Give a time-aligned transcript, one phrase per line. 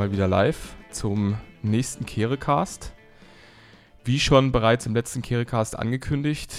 [0.00, 2.94] mal wieder live zum nächsten Kerecast.
[4.02, 6.56] Wie schon bereits im letzten Kerecast angekündigt,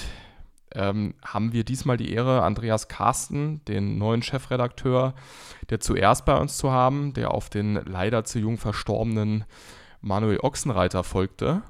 [0.76, 5.16] ähm, haben wir diesmal die Ehre, Andreas Carsten, den neuen Chefredakteur,
[5.72, 9.46] der zuerst bei uns zu haben, der auf den leider zu jung verstorbenen
[10.02, 11.64] Manuel Ochsenreiter folgte.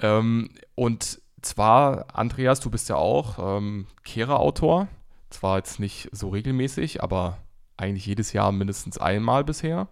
[0.00, 4.88] Ähm, und zwar, Andreas, du bist ja auch ähm, Kehre-Autor.
[5.30, 7.38] Zwar jetzt nicht so regelmäßig, aber
[7.78, 9.88] eigentlich jedes Jahr mindestens einmal bisher.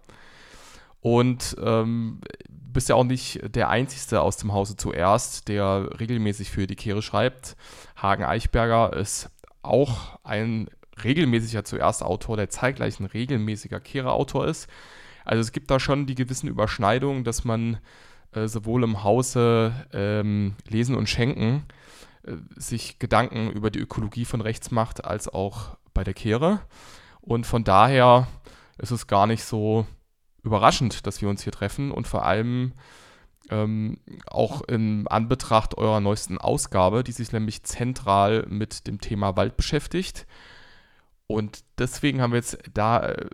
[1.01, 6.67] Und ähm, bist ja auch nicht der Einzige aus dem Hause zuerst, der regelmäßig für
[6.67, 7.55] die Kehre schreibt.
[7.95, 9.29] Hagen Eichberger ist
[9.61, 10.69] auch ein
[11.03, 14.69] regelmäßiger zuerst Autor, der zeitgleich ein regelmäßiger Kehre-Autor ist.
[15.25, 17.79] Also es gibt da schon die gewissen Überschneidungen, dass man
[18.33, 21.63] äh, sowohl im Hause ähm, Lesen und Schenken
[22.23, 26.61] äh, sich Gedanken über die Ökologie von rechts macht, als auch bei der Kehre.
[27.21, 28.27] Und von daher
[28.77, 29.85] ist es gar nicht so
[30.43, 32.73] überraschend, dass wir uns hier treffen und vor allem
[33.49, 33.97] ähm,
[34.27, 40.25] auch in Anbetracht eurer neuesten Ausgabe, die sich nämlich zentral mit dem Thema Wald beschäftigt.
[41.27, 43.27] Und deswegen haben wir jetzt da äh,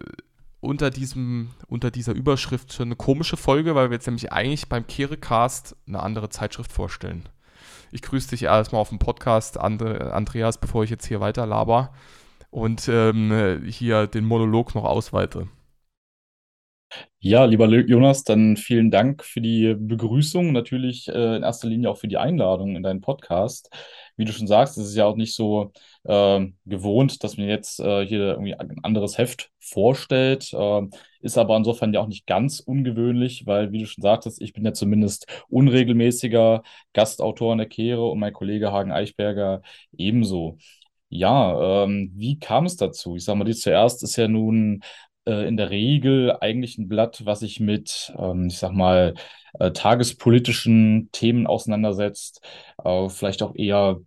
[0.60, 4.88] unter, diesem, unter dieser Überschrift schon eine komische Folge, weil wir jetzt nämlich eigentlich beim
[4.88, 7.30] Kerecast eine andere Zeitschrift vorstellen.
[7.92, 11.94] Ich grüße dich erstmal auf dem Podcast, Andreas, bevor ich jetzt hier weiter laber
[12.50, 15.48] und ähm, hier den Monolog noch ausweite.
[17.20, 21.98] Ja, lieber Jonas, dann vielen Dank für die Begrüßung, natürlich äh, in erster Linie auch
[21.98, 23.72] für die Einladung in deinen Podcast.
[24.18, 25.72] Wie du schon sagst, es ist ja auch nicht so
[26.04, 31.58] äh, gewohnt, dass man jetzt äh, hier irgendwie ein anderes Heft vorstellt, ähm, ist aber
[31.58, 35.26] insofern ja auch nicht ganz ungewöhnlich, weil, wie du schon sagtest, ich bin ja zumindest
[35.50, 36.62] unregelmäßiger
[36.94, 39.62] Gastautor in der Kehre und mein Kollege Hagen Eichberger
[39.98, 40.58] ebenso.
[41.10, 43.16] Ja, ähm, wie kam es dazu?
[43.16, 44.82] Ich sage mal, die zuerst ist ja nun
[45.28, 49.14] äh, in der Regel eigentlich ein Blatt, was sich mit, ähm, ich sag mal,
[49.60, 52.42] äh, tagespolitischen Themen auseinandersetzt,
[52.84, 54.00] äh, vielleicht auch eher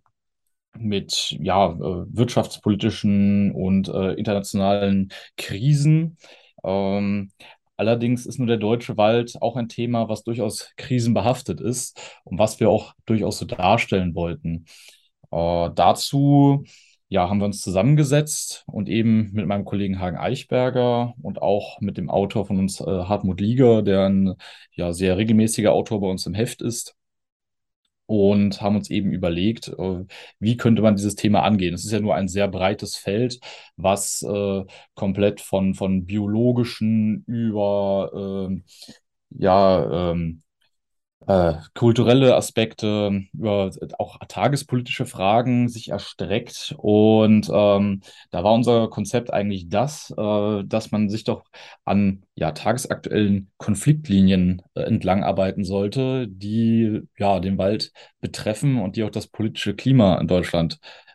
[0.77, 6.17] mit ja, äh, wirtschaftspolitischen und äh, internationalen Krisen.
[6.63, 7.31] Ähm,
[7.77, 12.59] allerdings ist nur der deutsche Wald auch ein Thema, was durchaus krisenbehaftet ist und was
[12.59, 14.65] wir auch durchaus so darstellen wollten.
[15.31, 16.65] Äh, dazu
[17.11, 21.97] ja, haben wir uns zusammengesetzt und eben mit meinem Kollegen Hagen Eichberger und auch mit
[21.97, 24.35] dem Autor von uns, äh, Hartmut Lieger, der ein
[24.71, 26.95] ja, sehr regelmäßiger Autor bei uns im Heft ist.
[28.05, 30.05] Und haben uns eben überlegt, äh,
[30.39, 31.73] wie könnte man dieses Thema angehen.
[31.73, 33.39] Es ist ja nur ein sehr breites Feld,
[33.75, 34.63] was äh,
[34.95, 38.61] komplett von, von biologischen über äh,
[39.31, 40.43] ja, ähm,
[41.27, 46.75] äh, kulturelle Aspekte, über auch tagespolitische Fragen sich erstreckt.
[46.77, 48.01] Und ähm,
[48.31, 51.43] da war unser Konzept eigentlich das, äh, dass man sich doch
[51.85, 59.03] an ja, tagesaktuellen Konfliktlinien äh, entlang arbeiten sollte, die ja den Wald betreffen und die
[59.03, 61.10] auch das politische Klima in Deutschland äh,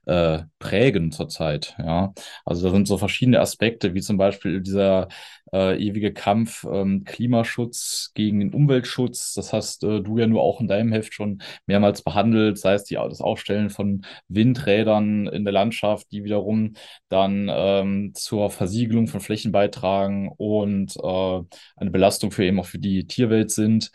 [0.59, 1.75] prägen zurzeit.
[1.78, 5.09] Ja, also da sind so verschiedene Aspekte, wie zum Beispiel dieser
[5.53, 9.34] äh, ewige Kampf ähm, Klimaschutz gegen den Umweltschutz.
[9.34, 12.84] Das hast äh, du ja nur auch in deinem Heft schon mehrmals behandelt, sei es
[12.84, 16.75] die, das Aufstellen von Windrädern in der Landschaft, die wiederum
[17.09, 21.41] dann ähm, zur Versiegelung von Flächen beitragen und äh,
[21.77, 23.91] eine Belastung für eben auch für die Tierwelt sind.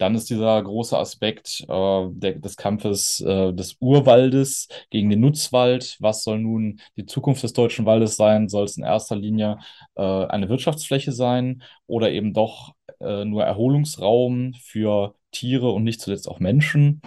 [0.00, 5.98] Dann ist dieser große Aspekt äh, der, des Kampfes äh, des Urwaldes gegen den Nutzwald.
[6.00, 8.48] Was soll nun die Zukunft des deutschen Waldes sein?
[8.48, 9.58] Soll es in erster Linie
[9.96, 16.28] äh, eine Wirtschaftsfläche sein oder eben doch äh, nur Erholungsraum für Tiere und nicht zuletzt
[16.28, 17.02] auch Menschen?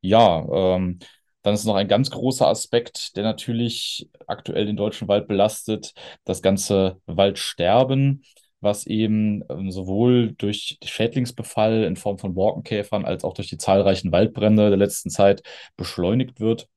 [0.00, 1.00] Ja, ähm,
[1.42, 5.92] dann ist noch ein ganz großer Aspekt, der natürlich aktuell den deutschen Wald belastet,
[6.24, 8.22] das ganze Waldsterben
[8.62, 14.12] was eben ähm, sowohl durch Schädlingsbefall in Form von Borkenkäfern als auch durch die zahlreichen
[14.12, 15.42] Waldbrände der letzten Zeit
[15.76, 16.68] beschleunigt wird.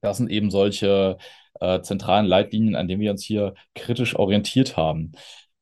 [0.00, 1.18] Das sind eben solche
[1.60, 5.12] äh, zentralen Leitlinien, an denen wir uns hier kritisch orientiert haben.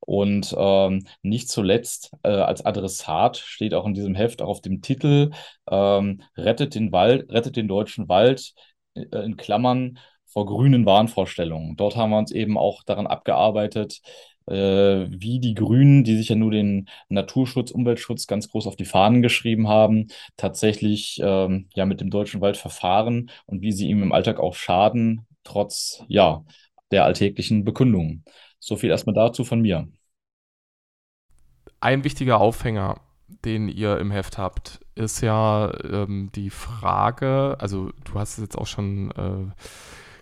[0.00, 4.80] Und ähm, nicht zuletzt äh, als Adressat steht auch in diesem Heft auch auf dem
[4.80, 5.30] Titel
[5.68, 8.54] ähm, Rettet den Wald, rettet den deutschen Wald
[8.94, 11.76] äh, in Klammern vor grünen Wahnvorstellungen.
[11.76, 14.00] Dort haben wir uns eben auch daran abgearbeitet,
[14.52, 19.22] wie die Grünen, die sich ja nur den Naturschutz, Umweltschutz ganz groß auf die Fahnen
[19.22, 24.12] geschrieben haben, tatsächlich ähm, ja mit dem deutschen Wald verfahren und wie sie ihm im
[24.12, 26.44] Alltag auch schaden, trotz ja
[26.90, 28.24] der alltäglichen Bekundungen.
[28.58, 29.88] So viel erstmal dazu von mir.
[31.80, 33.00] Ein wichtiger Aufhänger,
[33.44, 38.58] den ihr im Heft habt, ist ja ähm, die Frage, also du hast es jetzt
[38.58, 39.52] auch schon äh,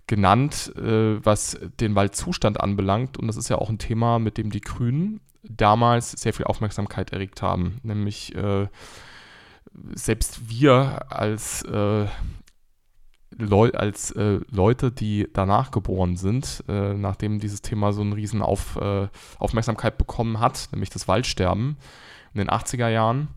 [0.07, 3.17] genannt, äh, was den Waldzustand anbelangt.
[3.17, 7.13] Und das ist ja auch ein Thema, mit dem die Grünen damals sehr viel Aufmerksamkeit
[7.13, 7.79] erregt haben.
[7.83, 8.69] Nämlich äh,
[9.95, 12.07] selbst wir als, äh,
[13.37, 18.43] Leu als äh, Leute, die danach geboren sind, äh, nachdem dieses Thema so eine riesen
[18.43, 19.09] Auf, äh,
[19.39, 21.77] Aufmerksamkeit bekommen hat, nämlich das Waldsterben
[22.33, 23.29] in den 80er Jahren.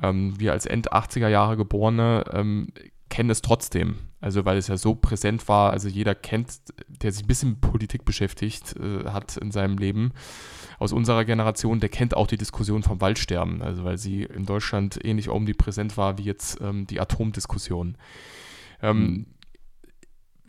[0.00, 2.68] Ähm, wir als End 80er Jahre Geborene ähm,
[3.08, 3.96] kennen es trotzdem.
[4.24, 7.60] Also weil es ja so präsent war, also jeder kennt, der sich ein bisschen mit
[7.60, 10.12] Politik beschäftigt äh, hat in seinem Leben,
[10.78, 14.98] aus unserer Generation, der kennt auch die Diskussion vom Waldsterben, also weil sie in Deutschland
[15.04, 17.98] ähnlich omnipräsent war wie jetzt ähm, die Atomdiskussion.
[18.80, 19.26] Ähm, mhm.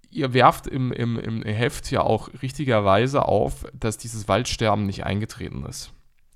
[0.09, 5.65] Ihr werft im, im, im Heft ja auch richtigerweise auf, dass dieses Waldsterben nicht eingetreten
[5.65, 5.91] ist.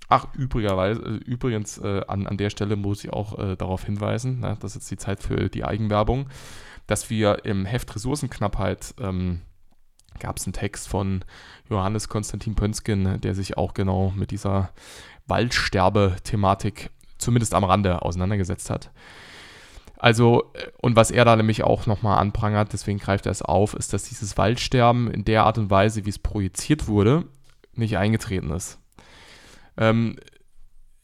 [0.09, 4.39] Ach, übrigerweise, äh, übrigens äh, an, an der Stelle muss ich auch äh, darauf hinweisen,
[4.41, 6.27] na, das ist jetzt die Zeit für die Eigenwerbung,
[6.89, 9.41] dass wir im Heft Ressourcenknappheit ähm,
[10.19, 11.23] gab es einen Text von
[11.69, 14.71] Johannes Konstantin Pönskin, der sich auch genau mit dieser
[15.27, 16.89] Waldsterbe-Thematik
[17.19, 18.89] zumindest am Rande auseinandergesetzt hat.
[19.97, 23.75] Also, äh, und was er da nämlich auch nochmal anprangert, deswegen greift er es auf,
[23.75, 27.25] ist, dass dieses Waldsterben in der Art und Weise, wie es projiziert wurde,
[27.73, 28.79] nicht eingetreten ist.
[29.77, 30.17] Ähm,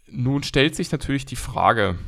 [0.07, 1.99] nun stellt sich natürlich die Frage,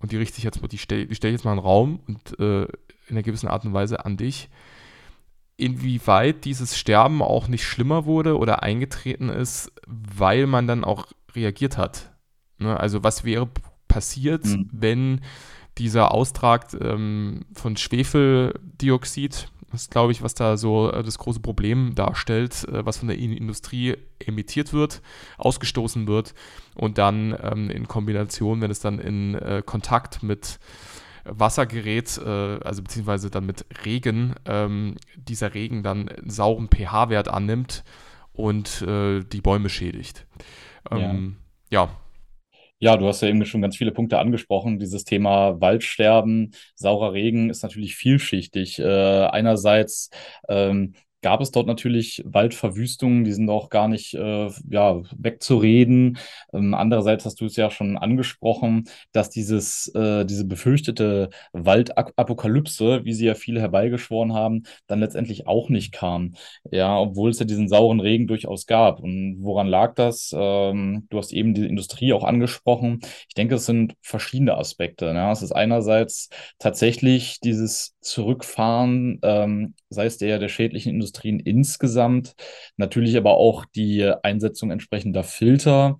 [0.00, 2.40] und die richte ich jetzt die stelle stell ich jetzt mal in den Raum und
[2.40, 2.66] äh,
[3.10, 4.48] in einer gewissen Art und Weise an dich,
[5.56, 11.76] inwieweit dieses Sterben auch nicht schlimmer wurde oder eingetreten ist, weil man dann auch reagiert
[11.76, 12.12] hat.
[12.58, 12.78] Ne?
[12.78, 13.48] Also was wäre
[13.88, 14.68] passiert, mhm.
[14.72, 15.20] wenn
[15.78, 21.40] dieser Austrag ähm, von Schwefeldioxid, das ist, glaube ich, was da so äh, das große
[21.40, 25.00] Problem darstellt, äh, was von der Industrie emittiert wird,
[25.38, 26.34] ausgestoßen wird
[26.74, 30.58] und dann ähm, in Kombination, wenn es dann in äh, Kontakt mit
[31.24, 37.84] Wassergerät, äh, also beziehungsweise dann mit Regen, ähm, dieser Regen dann einen sauren pH-Wert annimmt
[38.32, 40.26] und äh, die Bäume schädigt.
[40.90, 41.36] Ähm,
[41.70, 41.84] ja.
[41.84, 41.96] ja.
[42.82, 44.78] Ja, du hast ja eben schon ganz viele Punkte angesprochen.
[44.78, 48.78] Dieses Thema Waldsterben, saurer Regen ist natürlich vielschichtig.
[48.78, 50.08] Äh, einerseits
[50.48, 56.18] ähm, gab es dort natürlich Waldverwüstungen, die sind auch gar nicht äh, ja, wegzureden.
[56.52, 63.12] Ähm, andererseits hast du es ja schon angesprochen, dass dieses, äh, diese befürchtete Waldapokalypse, wie
[63.12, 66.34] sie ja viele herbeigeschworen haben, dann letztendlich auch nicht kam.
[66.70, 69.00] Ja, obwohl es ja diesen sauren Regen durchaus gab.
[69.00, 70.34] Und woran lag das?
[70.36, 73.00] Ähm, du hast eben die Industrie auch angesprochen.
[73.28, 75.12] Ich denke, es sind verschiedene Aspekte.
[75.12, 75.30] Ne?
[75.30, 82.34] Es ist einerseits tatsächlich dieses Zurückfahren, ähm, sei es der der schädlichen Industrien insgesamt,
[82.76, 85.98] natürlich aber auch die Einsetzung entsprechender Filter.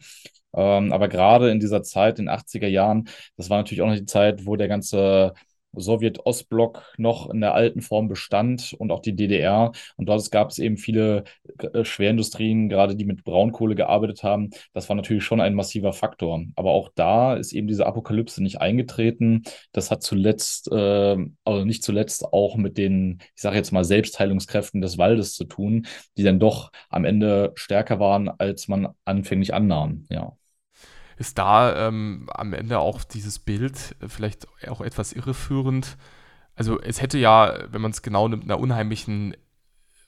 [0.54, 3.96] Ähm, aber gerade in dieser Zeit, in den 80er Jahren, das war natürlich auch noch
[3.96, 5.34] die Zeit, wo der ganze
[5.74, 9.72] Sowjet-Ostblock noch in der alten Form bestand und auch die DDR.
[9.96, 11.24] Und dort gab es eben viele
[11.72, 14.50] äh, Schwerindustrien, gerade die mit Braunkohle gearbeitet haben.
[14.72, 16.44] Das war natürlich schon ein massiver Faktor.
[16.56, 19.42] Aber auch da ist eben diese Apokalypse nicht eingetreten.
[19.72, 24.80] Das hat zuletzt, äh, also nicht zuletzt auch mit den, ich sage jetzt mal, Selbstheilungskräften
[24.80, 25.86] des Waldes zu tun,
[26.16, 30.06] die dann doch am Ende stärker waren, als man anfänglich annahm.
[30.10, 30.36] Ja
[31.20, 35.98] ist da ähm, am Ende auch dieses Bild äh, vielleicht auch etwas irreführend.
[36.56, 39.36] Also es hätte ja, wenn man es genau nimmt, einer unheimlichen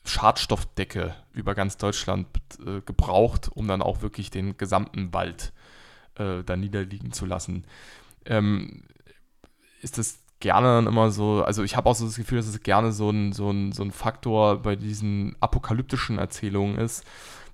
[0.06, 2.28] Schadstoffdecke über ganz Deutschland
[2.64, 5.52] äh, gebraucht, um dann auch wirklich den gesamten Wald
[6.14, 7.66] äh, da niederliegen zu lassen.
[8.24, 8.84] Ähm,
[9.82, 12.62] ist das gerne dann immer so, also ich habe auch so das Gefühl, dass es
[12.62, 17.04] gerne so ein, so, ein, so ein Faktor bei diesen apokalyptischen Erzählungen ist,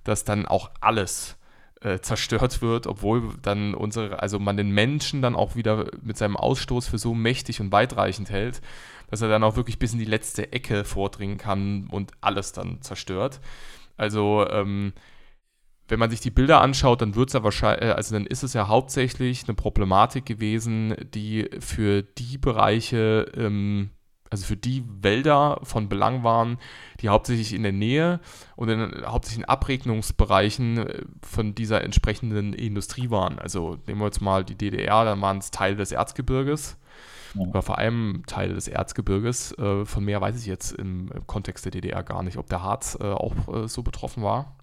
[0.05, 1.35] dass dann auch alles
[1.81, 6.37] äh, zerstört wird, obwohl dann unsere, also man den Menschen dann auch wieder mit seinem
[6.37, 8.61] Ausstoß für so mächtig und weitreichend hält,
[9.09, 12.81] dass er dann auch wirklich bis in die letzte Ecke vordringen kann und alles dann
[12.81, 13.39] zerstört.
[13.97, 14.93] Also ähm,
[15.87, 18.43] wenn man sich die Bilder anschaut, dann wird es ja wahrscheinlich, äh, also dann ist
[18.43, 23.89] es ja hauptsächlich eine Problematik gewesen, die für die Bereiche ähm,
[24.29, 26.57] also für die Wälder von Belang waren,
[27.01, 28.19] die hauptsächlich in der Nähe
[28.55, 33.39] und in, hauptsächlich in Abregnungsbereichen äh, von dieser entsprechenden Industrie waren.
[33.39, 36.77] Also nehmen wir jetzt mal die DDR, dann waren es Teile des Erzgebirges
[37.33, 37.47] ja.
[37.47, 39.57] oder vor allem Teile des Erzgebirges.
[39.57, 42.97] Äh, von mehr weiß ich jetzt im, Kontext der DDR gar nicht, ob der Harz
[42.99, 44.55] äh, auch so betroffen war.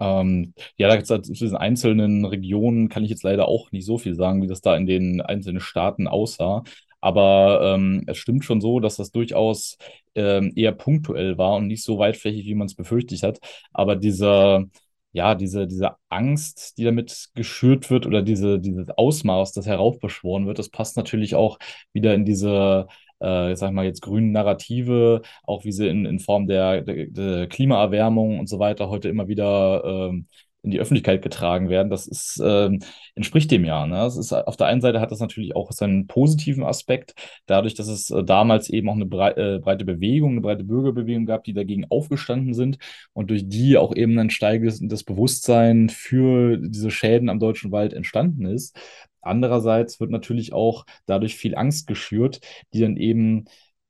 [0.00, 4.14] Ähm, ja, da zu diesen einzelnen Regionen kann ich jetzt leider auch nicht so viel
[4.14, 6.64] sagen, wie das da in den einzelnen Staaten aussah.
[7.00, 9.78] Aber ähm, es stimmt schon so, dass das durchaus
[10.14, 13.38] ähm, eher punktuell war und nicht so weitflächig, wie man es befürchtet hat.
[13.72, 14.64] Aber dieser,
[15.12, 20.58] ja, diese, diese Angst, die damit geschürt wird oder diese, dieses Ausmaß, das heraufbeschworen wird,
[20.58, 21.58] das passt natürlich auch
[21.92, 22.86] wieder in diese
[23.20, 27.46] äh, sag mal jetzt grünen Narrative, auch wie sie in, in Form der, der, der
[27.48, 30.26] Klimaerwärmung und so weiter heute immer wieder ähm,
[30.62, 31.90] in die Öffentlichkeit getragen werden.
[31.90, 32.80] Das ist, ähm,
[33.14, 33.86] entspricht dem ja.
[33.86, 33.96] Ne?
[33.96, 37.14] Das ist, auf der einen Seite hat das natürlich auch seinen positiven Aspekt,
[37.46, 41.26] dadurch, dass es äh, damals eben auch eine brei äh, breite Bewegung, eine breite Bürgerbewegung
[41.26, 42.78] gab, die dagegen aufgestanden sind
[43.12, 48.46] und durch die auch eben ein steigendes Bewusstsein für diese Schäden am deutschen Wald entstanden
[48.46, 48.78] ist.
[49.22, 52.40] Andererseits wird natürlich auch dadurch viel Angst geschürt,
[52.72, 53.44] die dann eben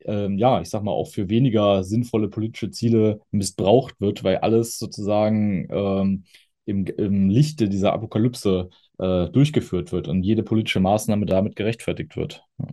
[0.04, 4.78] ähm, ja, ich sag mal, auch für weniger sinnvolle politische Ziele missbraucht wird, weil alles
[4.78, 6.24] sozusagen ähm,
[6.70, 12.44] im, im Lichte dieser Apokalypse äh, durchgeführt wird und jede politische Maßnahme damit gerechtfertigt wird.
[12.58, 12.68] Ja.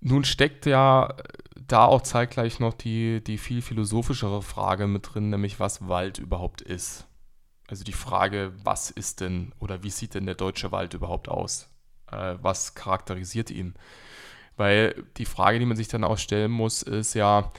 [0.00, 1.16] Nun steckt ja
[1.66, 6.60] da auch zeitgleich noch die, die viel philosophischere Frage mit drin, nämlich was Wald überhaupt
[6.60, 7.08] ist.
[7.68, 11.68] Also die Frage, was ist denn oder wie sieht denn der deutsche Wald überhaupt aus?
[12.10, 13.74] Äh, was charakterisiert ihn?
[14.56, 17.52] Weil die Frage, die man sich dann auch stellen muss, ist ja,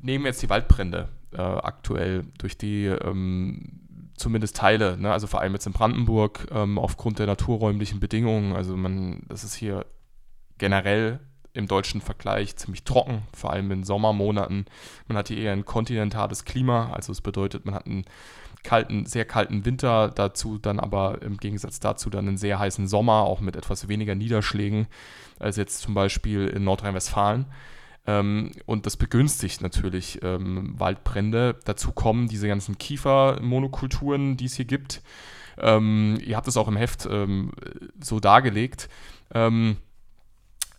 [0.00, 3.83] nehmen wir jetzt die Waldbrände äh, aktuell durch die ähm,
[4.16, 5.12] zumindest Teile, ne?
[5.12, 8.54] also vor allem jetzt in Brandenburg, ähm, aufgrund der naturräumlichen Bedingungen.
[8.54, 9.86] Also man, das ist hier
[10.58, 11.20] generell
[11.52, 14.66] im deutschen Vergleich ziemlich trocken, vor allem in Sommermonaten.
[15.06, 18.04] Man hat hier eher ein kontinentales Klima, also es bedeutet, man hat einen
[18.64, 23.22] kalten, sehr kalten Winter, dazu dann aber im Gegensatz dazu dann einen sehr heißen Sommer,
[23.22, 24.88] auch mit etwas weniger Niederschlägen
[25.38, 27.46] als jetzt zum Beispiel in Nordrhein-Westfalen.
[28.06, 31.58] Ähm, und das begünstigt natürlich ähm, Waldbrände.
[31.64, 35.02] Dazu kommen diese ganzen Kiefermonokulturen, die es hier gibt.
[35.58, 37.52] Ähm, ihr habt es auch im Heft ähm,
[38.02, 38.88] so dargelegt.
[39.32, 39.76] Ähm,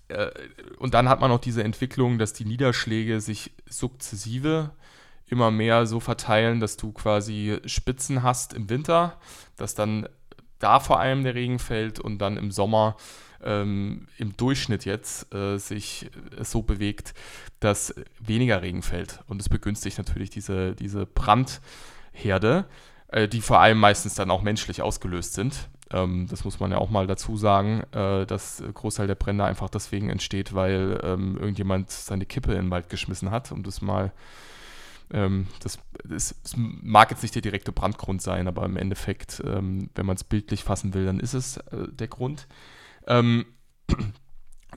[0.07, 0.29] äh,
[0.77, 4.71] und dann hat man noch diese Entwicklung, dass die Niederschläge sich sukzessive
[5.27, 9.19] immer mehr so verteilen, dass du quasi Spitzen hast im Winter,
[9.55, 10.07] dass dann
[10.59, 12.95] da vor allem der Regen fällt und dann im Sommer
[13.45, 17.13] ähm, im Durchschnitt jetzt äh, sich äh, so bewegt,
[17.59, 19.19] dass weniger Regen fällt.
[19.27, 22.65] Und es begünstigt natürlich diese, diese Brandherde,
[23.07, 25.69] äh, die vor allem meistens dann auch menschlich ausgelöst sind.
[25.91, 29.69] Ähm, das muss man ja auch mal dazu sagen, äh, dass Großteil der Brände einfach
[29.69, 34.11] deswegen entsteht, weil ähm, irgendjemand seine Kippe in den Wald geschmissen hat, um das mal
[35.13, 39.89] ähm, das, das, das, mag jetzt nicht der direkte Brandgrund sein, aber im Endeffekt, ähm,
[39.95, 42.47] wenn man es bildlich fassen will, dann ist es äh, der Grund.
[43.07, 43.45] Ähm,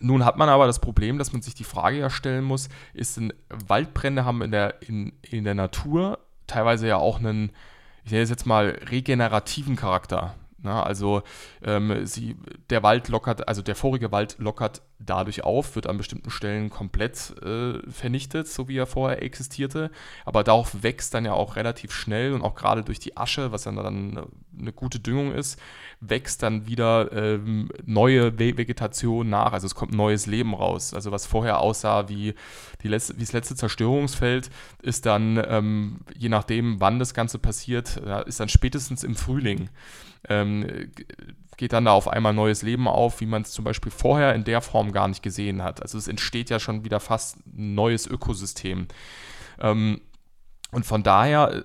[0.00, 3.16] nun hat man aber das Problem, dass man sich die Frage ja stellen muss, ist
[3.16, 7.52] denn Waldbrände haben in der, in, in der Natur teilweise ja auch einen,
[8.04, 10.34] ich nenne es jetzt mal, regenerativen Charakter.
[10.60, 11.22] Na, also
[11.62, 12.36] ähm, sie,
[12.68, 17.32] der Wald lockert, also der vorige Wald lockert dadurch auf, wird an bestimmten Stellen komplett
[17.42, 19.92] äh, vernichtet, so wie er vorher existierte.
[20.24, 23.62] Aber darauf wächst dann ja auch relativ schnell und auch gerade durch die Asche, was
[23.62, 24.26] dann, dann
[24.58, 25.60] eine gute Düngung ist,
[26.00, 29.52] wächst dann wieder ähm, neue Vegetation nach.
[29.52, 30.92] Also es kommt neues Leben raus.
[30.92, 32.34] Also was vorher aussah wie,
[32.82, 34.50] die letzte, wie das letzte Zerstörungsfeld,
[34.82, 37.96] ist dann, ähm, je nachdem, wann das Ganze passiert,
[38.26, 39.70] ist dann spätestens im Frühling.
[40.28, 40.90] Ähm,
[41.56, 44.44] geht dann da auf einmal neues Leben auf, wie man es zum Beispiel vorher in
[44.44, 45.82] der Form gar nicht gesehen hat.
[45.82, 48.86] Also es entsteht ja schon wieder fast ein neues Ökosystem.
[49.60, 50.00] Ähm,
[50.70, 51.64] und von daher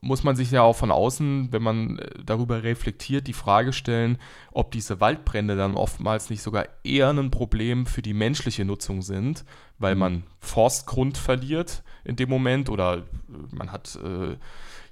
[0.00, 4.18] muss man sich ja auch von außen, wenn man äh, darüber reflektiert, die Frage stellen,
[4.52, 9.44] ob diese Waldbrände dann oftmals nicht sogar eher ein Problem für die menschliche Nutzung sind,
[9.78, 10.00] weil mhm.
[10.00, 13.02] man Forstgrund verliert in dem Moment oder äh,
[13.50, 14.36] man hat, äh,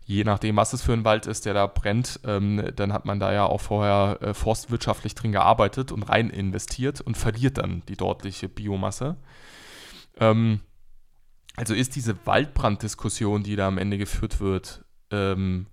[0.07, 3.19] je nachdem, was es für ein Wald ist, der da brennt, ähm, dann hat man
[3.19, 7.97] da ja auch vorher äh, forstwirtschaftlich drin gearbeitet und rein investiert und verliert dann die
[7.97, 9.17] dortliche Biomasse.
[10.19, 10.61] Ähm,
[11.57, 15.67] also ist diese Waldbranddiskussion, die da am Ende geführt wird, ähm,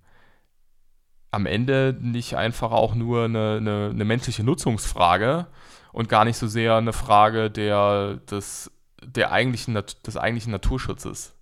[1.30, 5.46] am Ende nicht einfach auch nur eine, eine, eine, menschliche Nutzungsfrage
[5.92, 8.70] und gar nicht so sehr eine Frage der, des,
[9.02, 11.33] der eigentlichen, des eigentlichen Naturschutzes.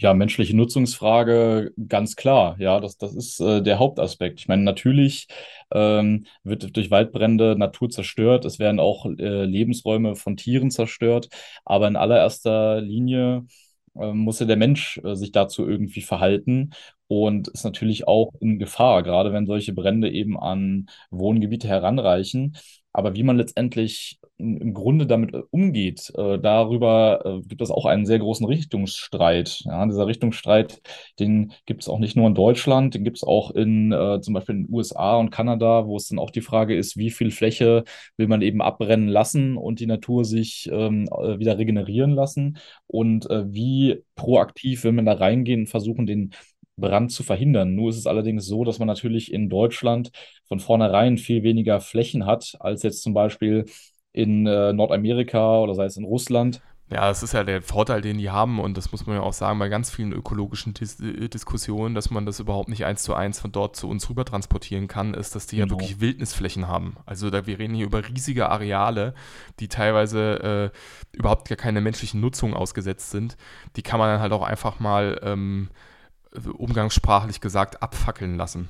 [0.00, 2.54] Ja, menschliche Nutzungsfrage, ganz klar.
[2.60, 4.38] Ja, das, das ist äh, der Hauptaspekt.
[4.38, 5.26] Ich meine, natürlich
[5.72, 8.44] ähm, wird durch Waldbrände Natur zerstört.
[8.44, 11.28] Es werden auch äh, Lebensräume von Tieren zerstört.
[11.64, 13.44] Aber in allererster Linie
[13.98, 16.70] äh, muss ja der Mensch äh, sich dazu irgendwie verhalten
[17.08, 22.56] und ist natürlich auch in Gefahr, gerade wenn solche Brände eben an Wohngebiete heranreichen.
[22.92, 27.86] Aber wie man letztendlich im Grunde damit äh, umgeht, äh, darüber äh, gibt es auch
[27.86, 29.62] einen sehr großen Richtungsstreit.
[29.64, 30.80] Ja, dieser Richtungsstreit,
[31.18, 34.34] den gibt es auch nicht nur in Deutschland, den gibt es auch in äh, zum
[34.34, 37.30] Beispiel in den USA und Kanada, wo es dann auch die Frage ist, wie viel
[37.32, 37.84] Fläche
[38.16, 43.28] will man eben abbrennen lassen und die Natur sich ähm, äh, wieder regenerieren lassen und
[43.30, 46.32] äh, wie proaktiv will man da reingehen und versuchen, den
[46.76, 47.74] Brand zu verhindern.
[47.74, 50.10] Nur ist es allerdings so, dass man natürlich in Deutschland
[50.46, 53.64] von vornherein viel weniger Flächen hat, als jetzt zum Beispiel
[54.18, 56.60] in äh, Nordamerika oder sei es in Russland.
[56.90, 59.34] Ja, das ist ja der Vorteil, den die haben und das muss man ja auch
[59.34, 63.14] sagen bei ganz vielen ökologischen Dis äh, Diskussionen, dass man das überhaupt nicht eins zu
[63.14, 65.66] eins von dort zu uns rüber transportieren kann, ist, dass die genau.
[65.66, 66.96] ja wirklich Wildnisflächen haben.
[67.06, 69.14] Also da, wir reden hier über riesige Areale,
[69.60, 73.36] die teilweise äh, überhaupt gar keine menschlichen Nutzung ausgesetzt sind.
[73.76, 75.68] Die kann man dann halt auch einfach mal ähm,
[76.56, 78.68] umgangssprachlich gesagt abfackeln lassen.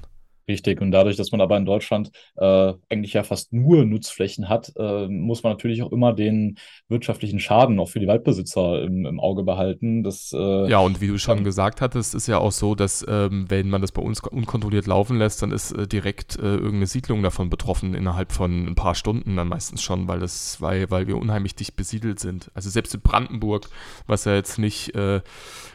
[0.48, 0.80] Richtig.
[0.80, 5.06] Und dadurch, dass man aber in Deutschland äh, eigentlich ja fast nur Nutzflächen hat, äh,
[5.06, 6.56] muss man natürlich auch immer den
[6.88, 10.02] wirtschaftlichen Schaden auch für die Waldbesitzer im, im Auge behalten.
[10.02, 13.44] Das, äh, ja, und wie du schon gesagt hattest, ist ja auch so, dass ähm,
[13.48, 17.22] wenn man das bei uns unkontrolliert laufen lässt, dann ist äh, direkt äh, irgendeine Siedlung
[17.22, 21.18] davon betroffen innerhalb von ein paar Stunden dann meistens schon, weil das, weil, weil wir
[21.18, 22.50] unheimlich dicht besiedelt sind.
[22.54, 23.68] Also selbst in Brandenburg,
[24.06, 25.20] was ja jetzt nicht äh,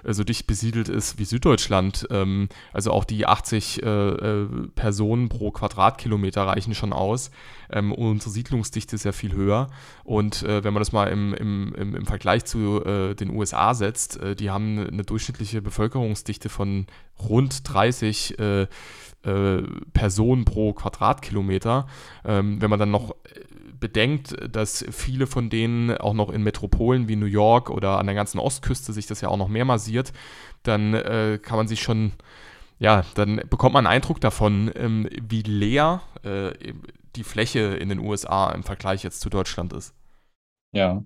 [0.04, 3.84] so dicht besiedelt ist wie Süddeutschland, ähm, also auch die 80
[4.70, 7.32] Personen pro Quadratkilometer reichen schon aus.
[7.72, 9.68] Ähm, unsere Siedlungsdichte ist ja viel höher.
[10.04, 14.18] Und äh, wenn man das mal im, im, im, Vergleich zu äh, den USA setzt,
[14.22, 16.88] äh, die haben eine durchschnittliche Bevölkerungsdichte von
[17.20, 18.68] rund 30 äh,
[19.24, 21.88] äh, Personen pro Quadratkilometer.
[22.26, 23.16] Ähm, wenn man dann noch
[23.80, 28.16] bedenkt, dass viele von denen auch noch in Metropolen wie New York oder an der
[28.16, 30.14] ganzen Ostküste sich das ja auch noch mehr massiert,
[30.64, 32.14] dann äh, kann man sich schon
[32.84, 36.52] ja, dann bekommt man einen Eindruck davon, ähm, wie leer äh,
[37.16, 39.94] die Fläche in den USA im Vergleich jetzt zu Deutschland ist.
[40.76, 41.04] Ja,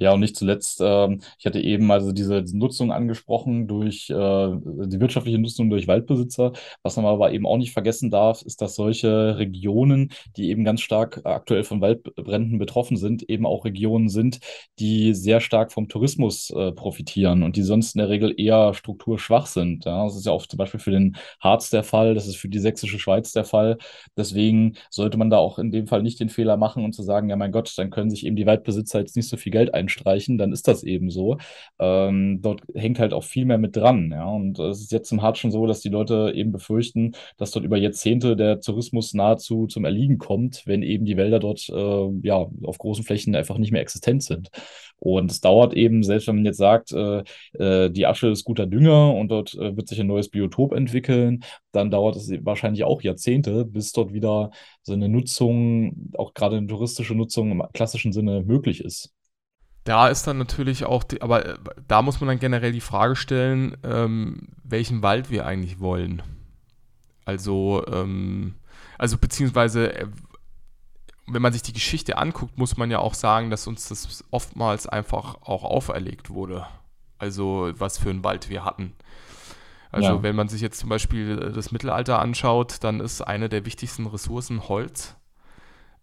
[0.00, 5.00] ja, und nicht zuletzt, ähm, ich hatte eben also diese Nutzung angesprochen durch äh, die
[5.00, 6.52] wirtschaftliche Nutzung durch Waldbesitzer.
[6.84, 10.82] Was man aber eben auch nicht vergessen darf, ist, dass solche Regionen, die eben ganz
[10.82, 14.38] stark aktuell von Waldbränden betroffen sind, eben auch Regionen sind,
[14.78, 19.46] die sehr stark vom Tourismus äh, profitieren und die sonst in der Regel eher strukturschwach
[19.46, 19.84] sind.
[19.84, 22.48] Ja, das ist ja oft zum Beispiel für den Harz der Fall, das ist für
[22.48, 23.78] die sächsische Schweiz der Fall.
[24.16, 27.28] Deswegen sollte man da auch in dem Fall nicht den Fehler machen und zu sagen,
[27.30, 30.38] ja mein Gott, dann können sich eben die Waldbesitzer jetzt nicht so viel Geld einstreichen,
[30.38, 31.38] dann ist das eben so.
[31.78, 34.10] Ähm, dort hängt halt auch viel mehr mit dran.
[34.10, 34.26] Ja?
[34.26, 37.64] Und es ist jetzt im Hart schon so, dass die Leute eben befürchten, dass dort
[37.64, 42.46] über Jahrzehnte der Tourismus nahezu zum Erliegen kommt, wenn eben die Wälder dort äh, ja,
[42.62, 44.50] auf großen Flächen einfach nicht mehr existent sind.
[45.00, 47.22] Und es dauert eben, selbst wenn man jetzt sagt, äh,
[47.58, 51.44] äh, die Asche ist guter Dünger und dort äh, wird sich ein neues Biotop entwickeln,
[51.72, 54.50] dann dauert es wahrscheinlich auch Jahrzehnte, bis dort wieder
[54.82, 59.14] so eine Nutzung, auch gerade eine touristische Nutzung im klassischen Sinne möglich ist.
[59.84, 61.54] Da ist dann natürlich auch, die, aber äh,
[61.86, 66.22] da muss man dann generell die Frage stellen, ähm, welchen Wald wir eigentlich wollen.
[67.24, 68.54] Also, ähm,
[68.98, 70.06] also beziehungsweise äh,
[71.30, 74.86] wenn man sich die Geschichte anguckt, muss man ja auch sagen, dass uns das oftmals
[74.86, 76.66] einfach auch auferlegt wurde.
[77.18, 78.94] Also was für einen Wald wir hatten.
[79.90, 80.22] Also ja.
[80.22, 84.06] wenn man sich jetzt zum Beispiel äh, das Mittelalter anschaut, dann ist eine der wichtigsten
[84.06, 85.16] Ressourcen Holz.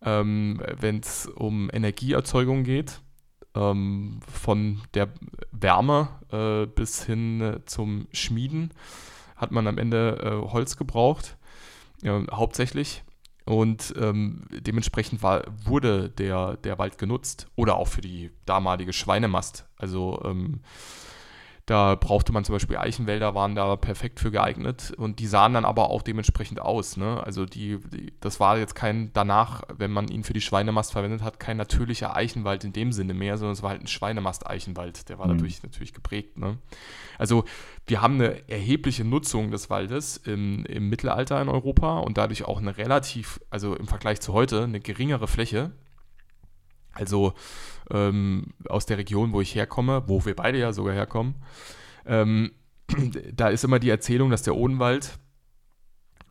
[0.02, 3.02] Ähm, wenn es um Energieerzeugung geht,
[3.56, 5.10] ähm, von der
[5.52, 8.72] Wärme äh, bis hin äh, zum Schmieden
[9.36, 11.38] hat man am Ende äh, Holz gebraucht,
[12.32, 13.04] hauptsächlich.
[13.46, 19.68] Und ähm, dementsprechend war, wurde der, der Wald genutzt oder auch für die damalige Schweinemast.
[19.78, 20.62] Also ähm,
[21.66, 25.66] da brauchte man zum Beispiel Eichenwälder, waren da perfekt für geeignet und die sahen dann
[25.66, 26.96] aber auch dementsprechend aus.
[26.96, 27.22] Ne?
[27.24, 31.24] Also die, die, das war jetzt kein danach, wenn man ihn für die Schweinemast verwendet
[31.24, 35.10] hat, kein natürlicher Eichenwald in dem Sinne mehr, sondern es war halt ein Schweinemast-Eichenwald.
[35.10, 35.38] Der war mhm.
[35.38, 36.38] dadurch natürlich geprägt.
[36.38, 36.60] Ne?
[37.18, 37.46] Also
[37.88, 42.60] wir haben eine erhebliche Nutzung des Waldes im, im Mittelalter in Europa und dadurch auch
[42.60, 45.72] eine relativ, also im Vergleich zu heute, eine geringere Fläche.
[46.94, 47.34] Also
[47.92, 51.36] ähm, aus der Region, wo ich herkomme, wo wir beide ja sogar herkommen,
[52.06, 52.52] ähm,
[53.34, 55.20] da ist immer die Erzählung, dass der Odenwald,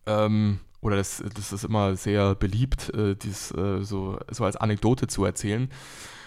[0.07, 5.07] ähm, oder das, das ist immer sehr beliebt, äh, dies äh, so, so als Anekdote
[5.07, 5.69] zu erzählen,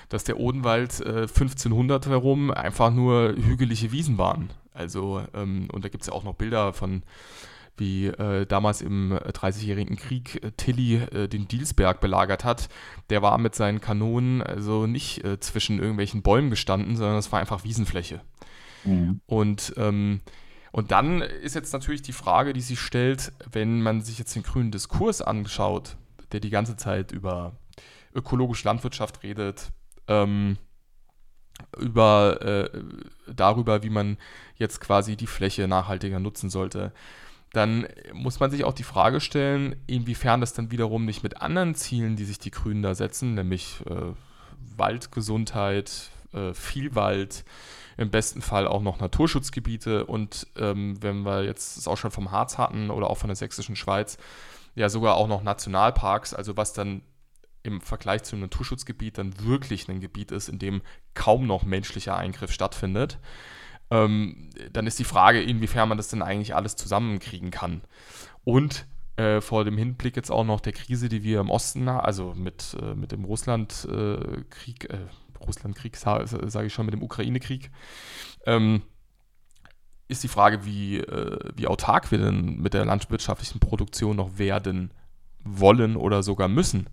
[0.10, 4.52] dass der Odenwald äh, 1500 herum einfach nur hügelige Wiesen waren.
[4.78, 7.04] Also, ähm, und da gibt es ja auch noch Bilder von
[7.78, 12.70] wie äh, damals im 30-jährigen äh, Krieg äh, Tilly äh, den Dielsberg belagert hat,
[13.10, 17.40] der war mit seinen Kanonen also nicht äh, zwischen irgendwelchen Bäumen gestanden, sondern es war
[17.40, 18.22] einfach Wiesenfläche.
[18.84, 19.22] Mhm.
[19.28, 20.22] Und, ähm,
[20.72, 24.44] und dann ist jetzt natürlich die Frage, die sich stellt, wenn man sich jetzt den
[24.44, 25.98] grünen Diskurs anschaut,
[26.32, 27.58] der die ganze Zeit über
[28.13, 29.72] ökologische Landwirtschaft redet,
[30.08, 30.58] ähm,
[31.78, 32.82] über äh,
[33.28, 34.17] darüber, wie man
[34.58, 36.91] jetzt quasi die Fläche nachhaltiger nutzen sollte.
[37.54, 41.76] Dann muss man sich auch die Frage stellen, inwiefern das dann wiederum nicht mit anderen
[41.76, 44.13] Zielen, die sich die Grünen da setzen, nämlich äh,
[44.76, 47.46] Waldgesundheit, äh, Vielwald,
[47.96, 52.32] im besten Fall auch noch Naturschutzgebiete und ähm, wenn wir jetzt es auch schon vom
[52.32, 54.17] Harz hatten oder auch von der sächsischen Schweiz,
[54.76, 57.02] ja sogar auch noch Nationalparks, also was dann
[57.67, 60.82] im Vergleich zu einem Naturschutzgebiet dann wirklich ein Gebiet ist, in dem
[61.13, 63.19] kaum noch menschlicher Eingriff stattfindet,
[63.89, 67.82] ähm, dann ist die Frage, inwiefern man das denn eigentlich alles zusammenkriegen kann.
[68.43, 68.86] Und
[69.17, 72.77] äh, vor dem Hinblick jetzt auch noch der Krise, die wir im Osten, also mit,
[72.82, 75.08] äh, mit dem Russlandkrieg, äh,
[75.39, 77.71] Russlandkrieg sage sag ich schon, mit dem Ukraine-Krieg,
[78.45, 78.84] ähm,
[80.08, 84.93] ist die Frage, wie, äh, wie autark wir denn mit der landwirtschaftlichen Produktion noch werden
[85.43, 86.89] wollen oder sogar müssen.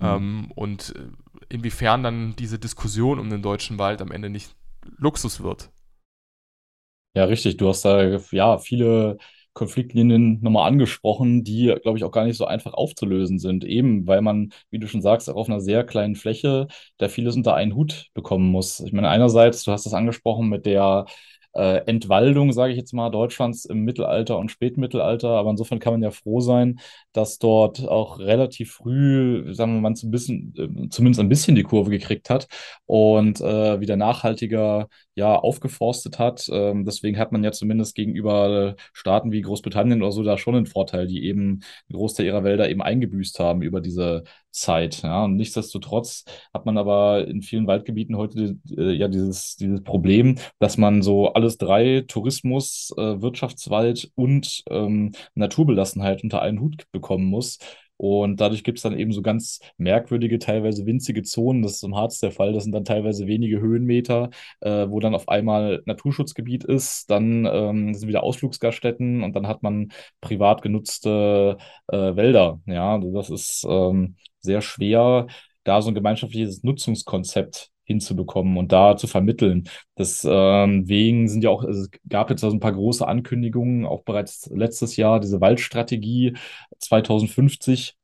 [0.00, 0.06] Mhm.
[0.06, 1.08] Ähm, und äh,
[1.48, 4.54] inwiefern dann diese Diskussion um den deutschen Wald am Ende nicht
[4.98, 5.70] Luxus wird.
[7.14, 7.56] Ja, richtig.
[7.56, 9.18] Du hast da ja viele
[9.52, 13.64] Konfliktlinien nochmal angesprochen, die, glaube ich, auch gar nicht so einfach aufzulösen sind.
[13.64, 17.34] Eben, weil man, wie du schon sagst, auch auf einer sehr kleinen Fläche da vieles
[17.34, 18.80] unter einen Hut bekommen muss.
[18.80, 21.06] Ich meine, einerseits, du hast das angesprochen mit der
[21.54, 25.30] äh, Entwaldung, sage ich jetzt mal, Deutschlands im Mittelalter und Spätmittelalter.
[25.30, 26.80] Aber insofern kann man ja froh sein,
[27.12, 31.54] dass dort auch relativ früh, sagen wir mal, so ein bisschen, äh, zumindest ein bisschen
[31.54, 32.48] die Kurve gekriegt hat
[32.86, 36.48] und äh, wieder nachhaltiger ja, aufgeforstet hat.
[36.52, 40.66] Ähm, deswegen hat man ja zumindest gegenüber Staaten wie Großbritannien oder so da schon einen
[40.66, 45.02] Vorteil, die eben einen Großteil ihrer Wälder eben eingebüßt haben über diese Zeit.
[45.02, 45.24] Ja.
[45.24, 50.78] Und nichtsdestotrotz hat man aber in vielen Waldgebieten heute äh, ja dieses, dieses Problem, dass
[50.78, 57.58] man so alles drei, Tourismus, äh, Wirtschaftswald und ähm, Naturbelassenheit unter einen Hut bekommen muss.
[57.98, 61.62] Und dadurch gibt es dann eben so ganz merkwürdige, teilweise winzige Zonen.
[61.62, 62.52] Das ist im Harz der Fall.
[62.52, 64.30] Das sind dann teilweise wenige Höhenmeter,
[64.60, 67.10] äh, wo dann auf einmal Naturschutzgebiet ist.
[67.10, 71.58] Dann ähm, sind wieder Ausflugsgaststätten und dann hat man privat genutzte
[71.88, 72.60] äh, Wälder.
[72.66, 75.26] Ja, also das ist ähm, sehr schwer,
[75.64, 79.68] da so ein gemeinschaftliches Nutzungskonzept hinzubekommen und da zu vermitteln.
[79.98, 84.94] Deswegen sind ja auch, es gab jetzt also ein paar große Ankündigungen, auch bereits letztes
[84.96, 86.36] Jahr, diese Waldstrategie
[86.78, 87.96] 2050.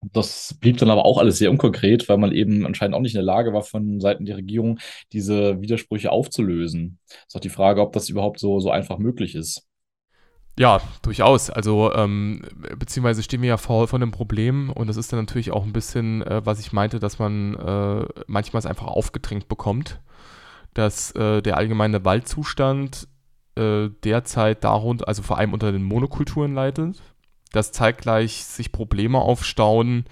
[0.00, 3.18] Das blieb dann aber auch alles sehr unkonkret, weil man eben anscheinend auch nicht in
[3.18, 4.78] der Lage war, von Seiten der Regierung
[5.12, 7.00] diese Widersprüche aufzulösen.
[7.26, 9.67] Ist auch die Frage, ob das überhaupt so, so einfach möglich ist.
[10.58, 11.50] Ja, durchaus.
[11.50, 12.42] Also, ähm,
[12.76, 15.72] beziehungsweise stehen wir ja vor, vor einem Problem und das ist dann natürlich auch ein
[15.72, 20.00] bisschen, äh, was ich meinte, dass man äh, manchmal es einfach aufgedrängt bekommt,
[20.74, 23.06] dass äh, der allgemeine Waldzustand
[23.54, 27.00] äh, derzeit darunter, also vor allem unter den Monokulturen leidet
[27.52, 30.04] dass zeitgleich sich Probleme aufstauen,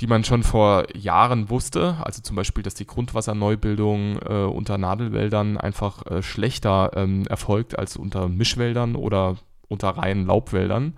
[0.00, 1.96] die man schon vor Jahren wusste.
[2.02, 7.96] Also zum Beispiel, dass die Grundwasserneubildung äh, unter Nadelwäldern einfach äh, schlechter ähm, erfolgt als
[7.96, 9.36] unter Mischwäldern oder
[9.68, 10.94] unter reinen Laubwäldern.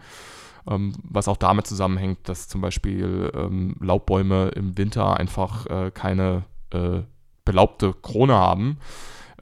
[0.69, 6.45] Ähm, was auch damit zusammenhängt, dass zum Beispiel ähm, Laubbäume im Winter einfach äh, keine
[6.73, 7.03] äh,
[7.45, 8.79] belaubte Krone haben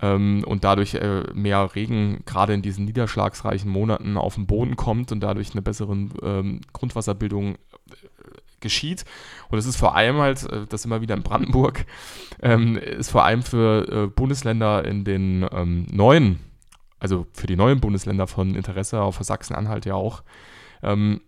[0.01, 5.12] ähm, und dadurch äh, mehr Regen gerade in diesen niederschlagsreichen Monaten auf den Boden kommt
[5.12, 5.92] und dadurch eine bessere
[6.23, 7.57] ähm, Grundwasserbildung
[8.66, 9.05] geschieht.
[9.48, 11.87] Und es ist vor allem halt, äh, das immer wieder in Brandenburg,
[12.42, 16.40] ähm, ist vor allem für äh, Bundesländer in den ähm, neuen,
[16.98, 20.22] also für die neuen Bundesländer von Interesse, auch für Sachsen-Anhalt ja auch,
[20.83, 21.20] ähm,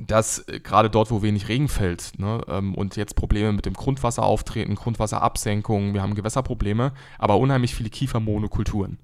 [0.00, 3.74] dass äh, gerade dort, wo wenig Regen fällt ne, ähm, und jetzt Probleme mit dem
[3.74, 8.98] Grundwasser auftreten, Grundwasserabsenkung, wir haben Gewässerprobleme, aber unheimlich viele Kiefermonokulturen.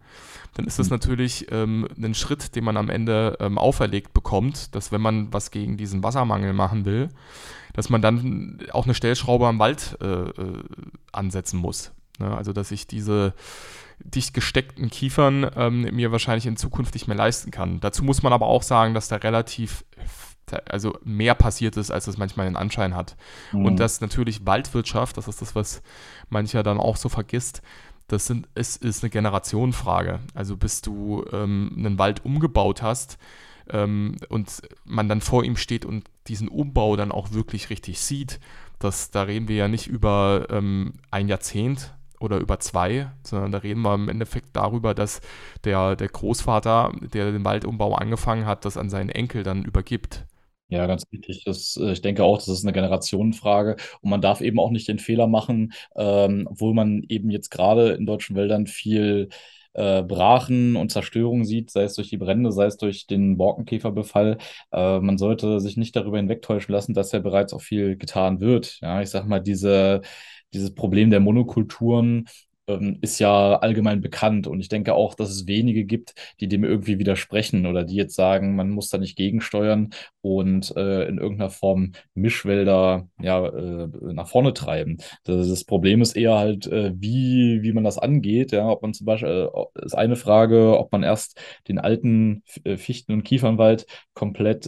[0.54, 0.94] Dann ist das mhm.
[0.94, 5.50] natürlich ähm, ein Schritt, den man am Ende ähm, auferlegt bekommt, dass wenn man was
[5.50, 7.08] gegen diesen Wassermangel machen will,
[7.72, 10.62] dass man dann auch eine Stellschraube am Wald äh, äh,
[11.12, 11.92] ansetzen muss.
[12.18, 12.34] Ne?
[12.34, 13.34] Also dass ich diese
[13.98, 17.80] dicht gesteckten Kiefern ähm, mir wahrscheinlich in Zukunft nicht mehr leisten kann.
[17.80, 19.84] Dazu muss man aber auch sagen, dass da relativ
[20.68, 23.16] also mehr passiert ist, als es manchmal den Anschein hat.
[23.52, 23.64] Mhm.
[23.64, 25.82] Und dass natürlich Waldwirtschaft, das ist das, was
[26.28, 27.62] mancher dann auch so vergisst,
[28.08, 30.20] das sind, es ist eine Generationenfrage.
[30.34, 33.18] Also bis du ähm, einen Wald umgebaut hast
[33.70, 38.40] ähm, und man dann vor ihm steht und diesen Umbau dann auch wirklich richtig sieht,
[38.78, 43.58] das, da reden wir ja nicht über ähm, ein Jahrzehnt oder über zwei, sondern da
[43.58, 45.20] reden wir im Endeffekt darüber, dass
[45.64, 50.24] der, der Großvater, der den Waldumbau angefangen hat, das an seinen Enkel dann übergibt.
[50.68, 51.44] Ja, ganz richtig.
[51.44, 53.76] Das, äh, ich denke auch, das ist eine Generationenfrage.
[54.00, 57.92] Und man darf eben auch nicht den Fehler machen, ähm, obwohl man eben jetzt gerade
[57.92, 59.28] in deutschen Wäldern viel
[59.74, 64.38] äh, Brachen und Zerstörung sieht, sei es durch die Brände, sei es durch den Borkenkäferbefall.
[64.72, 68.78] Äh, man sollte sich nicht darüber hinwegtäuschen lassen, dass ja bereits auch viel getan wird.
[68.80, 70.00] Ja, ich sag mal, diese,
[70.52, 72.26] dieses Problem der Monokulturen
[72.66, 74.46] ähm, ist ja allgemein bekannt.
[74.46, 78.14] Und ich denke auch, dass es wenige gibt, die dem irgendwie widersprechen oder die jetzt
[78.14, 84.28] sagen, man muss da nicht gegensteuern und äh, in irgendeiner Form Mischwälder ja, äh, nach
[84.28, 84.98] vorne treiben.
[85.24, 88.52] Das, das, Problem ist eher halt, äh, wie, wie man das angeht.
[88.52, 92.76] Ja, ob man zum Beispiel, äh, ist eine Frage, ob man erst den alten äh,
[92.76, 94.66] Fichten- und Kiefernwald komplett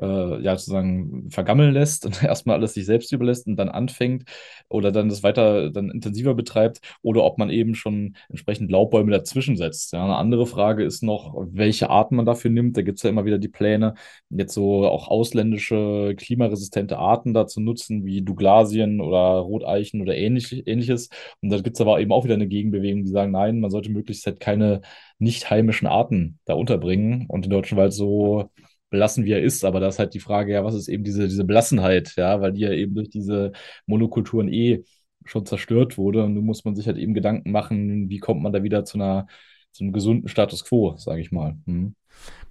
[0.00, 4.24] äh, ja sozusagen vergammeln lässt und erstmal alles sich selbst überlässt und dann anfängt
[4.68, 9.56] oder dann das weiter dann intensiver betreibt oder ob man eben schon entsprechend Laubbäume dazwischen
[9.56, 9.92] setzt.
[9.92, 12.76] Ja, eine andere Frage ist noch, welche Arten man dafür nimmt.
[12.76, 13.94] Da gibt es ja immer wieder die Pläne,
[14.30, 20.66] jetzt so auch ausländische klimaresistente Arten da zu nutzen, wie Douglasien oder Roteichen oder ähnlich,
[20.66, 21.08] ähnliches.
[21.40, 23.90] Und da gibt es aber eben auch wieder eine Gegenbewegung, die sagen, nein, man sollte
[23.90, 24.80] möglichst halt keine
[25.18, 28.50] nicht heimischen Arten da unterbringen und den deutschen Wald so
[28.90, 29.64] belassen, wie er ist.
[29.64, 32.52] Aber da ist halt die Frage, ja, was ist eben diese, diese Belassenheit, ja, weil
[32.52, 33.52] die ja eben durch diese
[33.86, 34.84] Monokulturen eh
[35.24, 36.24] schon zerstört wurde.
[36.24, 38.98] Und nun muss man sich halt eben Gedanken machen, wie kommt man da wieder zu
[38.98, 39.26] einer,
[39.72, 41.56] zu einem gesunden Status quo, sage ich mal.
[41.66, 41.94] Hm.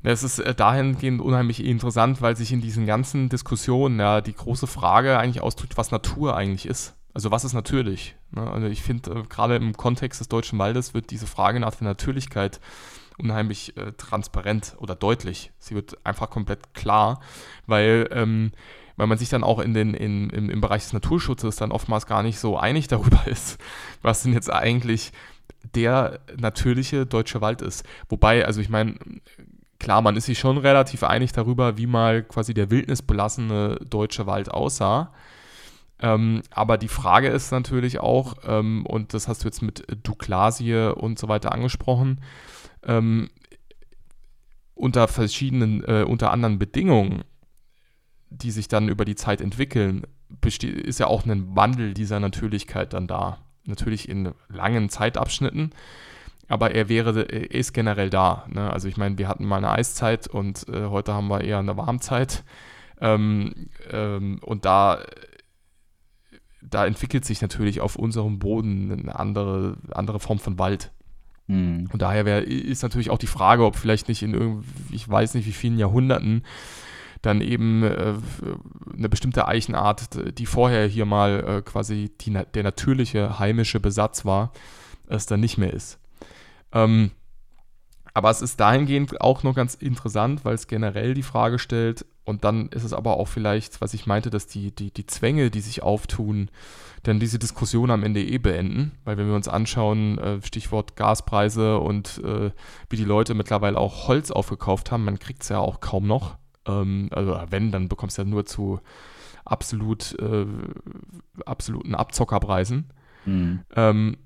[0.03, 4.67] Es ist äh, dahingehend unheimlich interessant, weil sich in diesen ganzen Diskussionen ja die große
[4.67, 6.95] Frage eigentlich ausdrückt, was Natur eigentlich ist.
[7.13, 8.15] Also was ist natürlich?
[8.31, 8.49] Ne?
[8.51, 11.87] Also ich finde, äh, gerade im Kontext des Deutschen Waldes wird diese Frage nach der
[11.87, 12.59] Natürlichkeit
[13.17, 15.51] unheimlich äh, transparent oder deutlich.
[15.59, 17.21] Sie wird einfach komplett klar,
[17.65, 18.51] weil, ähm,
[18.97, 22.05] weil man sich dann auch in den, in, im, im Bereich des Naturschutzes dann oftmals
[22.07, 23.57] gar nicht so einig darüber ist,
[24.01, 25.11] was denn jetzt eigentlich
[25.73, 27.85] der natürliche deutsche Wald ist.
[28.09, 28.95] Wobei, also ich meine,
[29.79, 34.51] klar, man ist sich schon relativ einig darüber, wie mal quasi der wildnisbelassene deutsche Wald
[34.51, 35.11] aussah.
[35.99, 40.93] Ähm, aber die Frage ist natürlich auch, ähm, und das hast du jetzt mit Douglasie
[40.93, 42.19] und so weiter angesprochen,
[42.85, 43.29] ähm,
[44.73, 47.23] unter verschiedenen, äh, unter anderen Bedingungen,
[48.29, 50.05] die sich dann über die Zeit entwickeln,
[50.43, 53.39] ist ja auch ein Wandel dieser Natürlichkeit dann da.
[53.65, 55.71] Natürlich in langen Zeitabschnitten,
[56.47, 58.45] aber er wäre, er ist generell da.
[58.49, 58.71] Ne?
[58.71, 61.77] Also ich meine, wir hatten mal eine Eiszeit und äh, heute haben wir eher eine
[61.77, 62.43] Warmzeit.
[63.01, 64.99] Ähm, ähm, und da,
[66.61, 70.91] da entwickelt sich natürlich auf unserem Boden eine andere, andere Form von Wald.
[71.47, 71.89] Mhm.
[71.91, 75.33] Und daher wär, ist natürlich auch die Frage, ob vielleicht nicht in irgendwie, ich weiß
[75.35, 76.43] nicht wie vielen Jahrhunderten,
[77.21, 78.13] dann eben äh,
[78.95, 84.51] eine bestimmte Eichenart, die vorher hier mal äh, quasi die, der natürliche heimische Besatz war,
[85.07, 85.99] es dann nicht mehr ist.
[86.71, 87.11] Ähm,
[88.15, 92.43] aber es ist dahingehend auch noch ganz interessant, weil es generell die Frage stellt, und
[92.43, 95.59] dann ist es aber auch vielleicht, was ich meinte, dass die, die, die Zwänge, die
[95.59, 96.49] sich auftun,
[97.03, 98.93] dann diese Diskussion am Ende eh beenden.
[99.03, 102.51] Weil wenn wir uns anschauen, äh, Stichwort Gaspreise und äh,
[102.89, 106.37] wie die Leute mittlerweile auch Holz aufgekauft haben, man kriegt es ja auch kaum noch.
[106.65, 108.79] Ähm, also wenn, dann bekommst du ja nur zu
[109.43, 110.47] absolut, äh,
[111.45, 112.91] absoluten Abzockerpreisen.
[113.25, 113.59] Mhm.
[113.75, 114.17] Ähm,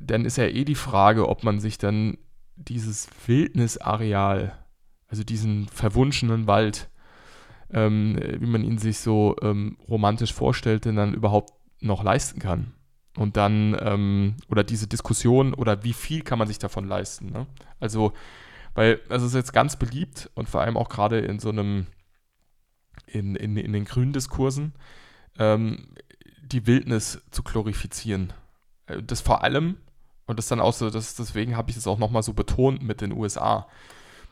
[0.00, 2.18] dann ist ja eh die Frage, ob man sich dann
[2.68, 4.56] dieses Wildnisareal,
[5.08, 6.88] also diesen verwunschenen Wald,
[7.72, 10.34] ähm, wie man ihn sich so ähm, romantisch
[10.84, 12.72] denn dann überhaupt noch leisten kann.
[13.16, 17.32] Und dann, ähm, oder diese Diskussion, oder wie viel kann man sich davon leisten.
[17.32, 17.46] Ne?
[17.80, 18.12] Also,
[18.74, 21.86] weil es ist jetzt ganz beliebt und vor allem auch gerade in so einem,
[23.06, 24.74] in, in, in den grünen Diskursen,
[25.38, 25.94] ähm,
[26.42, 28.32] die Wildnis zu glorifizieren.
[28.86, 29.76] Äh, das vor allem,
[30.30, 33.00] und das dann auch so, das, deswegen habe ich es auch nochmal so betont mit
[33.00, 33.66] den USA.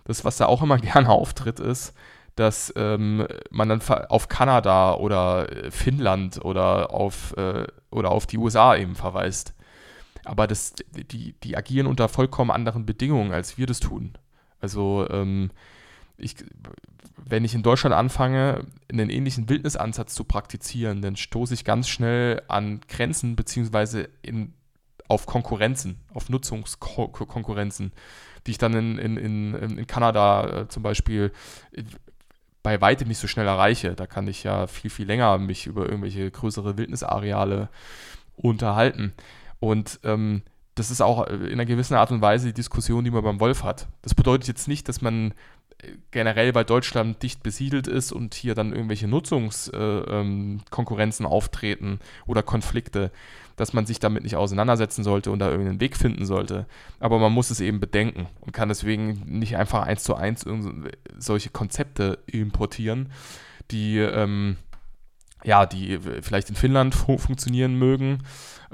[0.04, 1.92] Das, was da auch immer gerne auftritt, ist,
[2.36, 8.38] dass ähm, man dann auf Kanada oder äh, Finnland oder auf, äh, oder auf die
[8.38, 9.54] USA eben verweist.
[10.24, 14.12] Aber das, die, die agieren unter vollkommen anderen Bedingungen, als wir das tun.
[14.60, 15.50] Also ähm,
[16.16, 16.36] ich,
[17.16, 22.40] wenn ich in Deutschland anfange, einen ähnlichen Wildnisansatz zu praktizieren, dann stoße ich ganz schnell
[22.46, 24.52] an Grenzen beziehungsweise in,
[25.08, 27.92] auf Konkurrenzen, auf Nutzungskonkurrenzen,
[28.46, 31.32] die ich dann in, in, in, in Kanada äh, zum Beispiel
[32.62, 33.94] bei weitem nicht so schnell erreiche.
[33.94, 37.68] Da kann ich ja viel, viel länger mich über irgendwelche größere Wildnisareale
[38.36, 39.14] unterhalten.
[39.60, 40.42] Und ähm,
[40.74, 43.64] das ist auch in einer gewissen Art und Weise die Diskussion, die man beim Wolf
[43.64, 43.88] hat.
[44.02, 45.32] Das bedeutet jetzt nicht, dass man
[45.82, 52.00] äh, generell, weil Deutschland dicht besiedelt ist und hier dann irgendwelche Nutzungskonkurrenzen äh, ähm, auftreten
[52.26, 53.10] oder Konflikte,
[53.58, 56.66] dass man sich damit nicht auseinandersetzen sollte und da irgendeinen Weg finden sollte.
[57.00, 60.46] Aber man muss es eben bedenken und kann deswegen nicht einfach eins zu eins
[61.18, 63.10] solche Konzepte importieren,
[63.70, 64.56] die ähm,
[65.44, 68.24] ja, die vielleicht in Finnland fu funktionieren mögen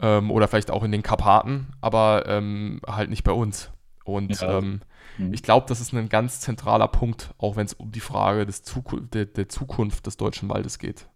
[0.01, 3.70] ähm, oder vielleicht auch in den Karpaten, aber ähm, halt nicht bei uns.
[4.05, 4.59] Und ja.
[4.59, 4.81] ähm,
[5.18, 5.33] mhm.
[5.33, 8.62] ich glaube, das ist ein ganz zentraler Punkt, auch wenn es um die Frage des
[8.62, 11.07] Zuku der, der Zukunft des deutschen Waldes geht.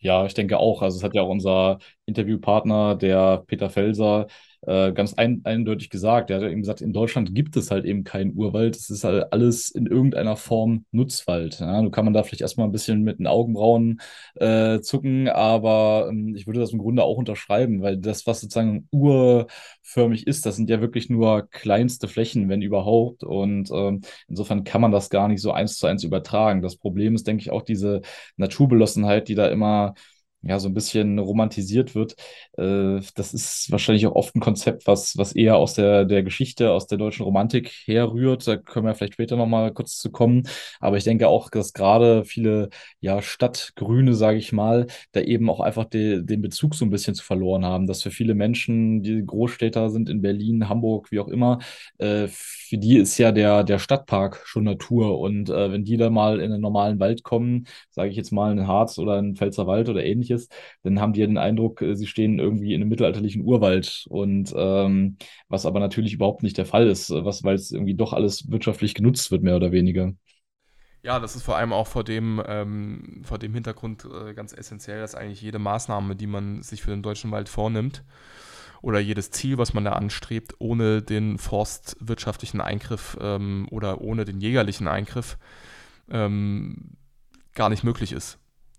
[0.00, 0.82] Ja, ich denke auch.
[0.82, 4.28] Also es hat ja auch unser Interviewpartner, der Peter Felser,
[4.62, 6.30] äh, ganz ein, eindeutig gesagt.
[6.30, 8.76] Er hat eben gesagt, in Deutschland gibt es halt eben keinen Urwald.
[8.76, 11.60] Es ist halt alles in irgendeiner Form Nutzwald.
[11.60, 14.00] Ja, nun kann man da vielleicht erstmal ein bisschen mit den Augenbrauen
[14.34, 18.88] äh, zucken, aber ähm, ich würde das im Grunde auch unterschreiben, weil das, was sozusagen
[18.90, 23.24] urförmig ist, das sind ja wirklich nur kleinste Flächen, wenn überhaupt.
[23.24, 26.62] Und ähm, insofern kann man das gar nicht so eins zu eins übertragen.
[26.62, 28.02] Das Problem ist, denke ich, auch diese
[28.36, 29.94] Naturbelossenheit, die da immer
[30.42, 32.14] ja, so ein bisschen romantisiert wird.
[32.56, 36.72] Äh, das ist wahrscheinlich auch oft ein Konzept, was, was eher aus der, der Geschichte,
[36.72, 38.46] aus der deutschen Romantik herrührt.
[38.46, 40.44] Da können wir vielleicht später nochmal kurz zu kommen.
[40.80, 42.68] Aber ich denke auch, dass gerade viele
[43.00, 47.14] ja, Stadtgrüne, sage ich mal, da eben auch einfach de, den Bezug so ein bisschen
[47.14, 47.86] zu verloren haben.
[47.86, 51.58] Dass für viele Menschen, die Großstädter sind in Berlin, Hamburg, wie auch immer,
[51.98, 55.18] äh, für die ist ja der, der Stadtpark schon Natur.
[55.18, 58.52] Und äh, wenn die da mal in einen normalen Wald kommen, sage ich jetzt mal
[58.52, 60.48] in Harz oder in Pfälzerwald oder ähnliches, ähnliches,
[60.82, 64.06] dann haben die ja den Eindruck, äh, sie stehen irgendwie in einem mittelalterlichen Urwald.
[64.08, 65.16] Und ähm,
[65.48, 68.94] was aber natürlich überhaupt nicht der Fall ist, was, weil es irgendwie doch alles wirtschaftlich
[68.94, 70.12] genutzt wird, mehr oder weniger.
[71.02, 75.00] Ja, das ist vor allem auch vor dem, ähm, vor dem Hintergrund äh, ganz essentiell,
[75.00, 78.04] dass eigentlich jede Maßnahme, die man sich für den deutschen Wald vornimmt,
[78.80, 84.40] oder jedes Ziel, was man da anstrebt, ohne den forstwirtschaftlichen Eingriff ähm, oder ohne den
[84.40, 85.36] jägerlichen Eingriff
[86.08, 86.96] ähm,
[87.54, 88.38] gar nicht möglich ist.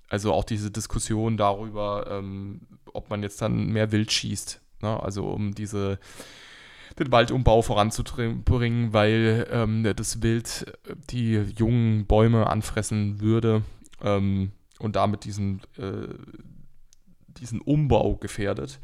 [0.10, 2.62] Also auch diese Diskussion darüber, ähm,
[2.94, 4.60] ob man jetzt dann mehr Wild schießt.
[4.82, 5.02] Ne?
[5.02, 6.00] Also um diese
[6.98, 10.78] den Waldumbau voranzubringen, weil ähm, das Wild
[11.10, 13.64] die jungen Bäume anfressen würde
[14.02, 16.08] ähm, und damit diesen, äh,
[17.28, 18.80] diesen Umbau gefährdet.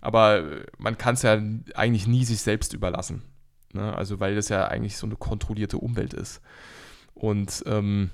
[0.00, 0.44] Aber
[0.78, 1.40] man kann es ja
[1.74, 3.22] eigentlich nie sich selbst überlassen.
[3.72, 3.94] Ne?
[3.94, 6.40] Also weil das ja eigentlich so eine kontrollierte Umwelt ist.
[7.14, 8.10] Und ähm,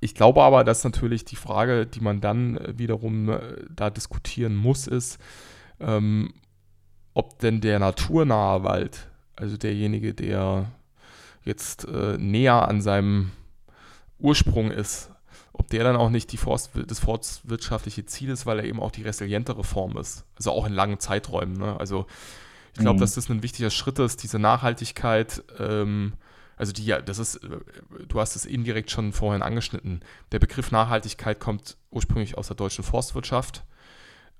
[0.00, 3.40] ich glaube aber, dass natürlich die Frage, die man dann äh, wiederum äh,
[3.74, 5.18] da diskutieren muss, ist,
[5.80, 6.34] ähm,
[7.14, 10.70] ob denn der naturnahe Wald, also derjenige, der
[11.44, 13.32] jetzt äh, näher an seinem
[14.18, 15.10] Ursprung ist,
[15.52, 18.92] ob der dann auch nicht die Forst, das forstwirtschaftliche Ziel ist, weil er eben auch
[18.92, 20.24] die resilientere Form ist.
[20.36, 21.58] Also auch in langen Zeiträumen.
[21.58, 21.78] Ne?
[21.78, 22.06] Also
[22.74, 23.00] ich glaube, mhm.
[23.00, 26.12] dass das ein wichtiger Schritt ist, diese Nachhaltigkeit ähm,
[26.58, 27.60] also die ja, das ist, äh,
[28.06, 30.00] du hast es indirekt schon vorhin angeschnitten.
[30.32, 33.64] Der Begriff Nachhaltigkeit kommt ursprünglich aus der deutschen Forstwirtschaft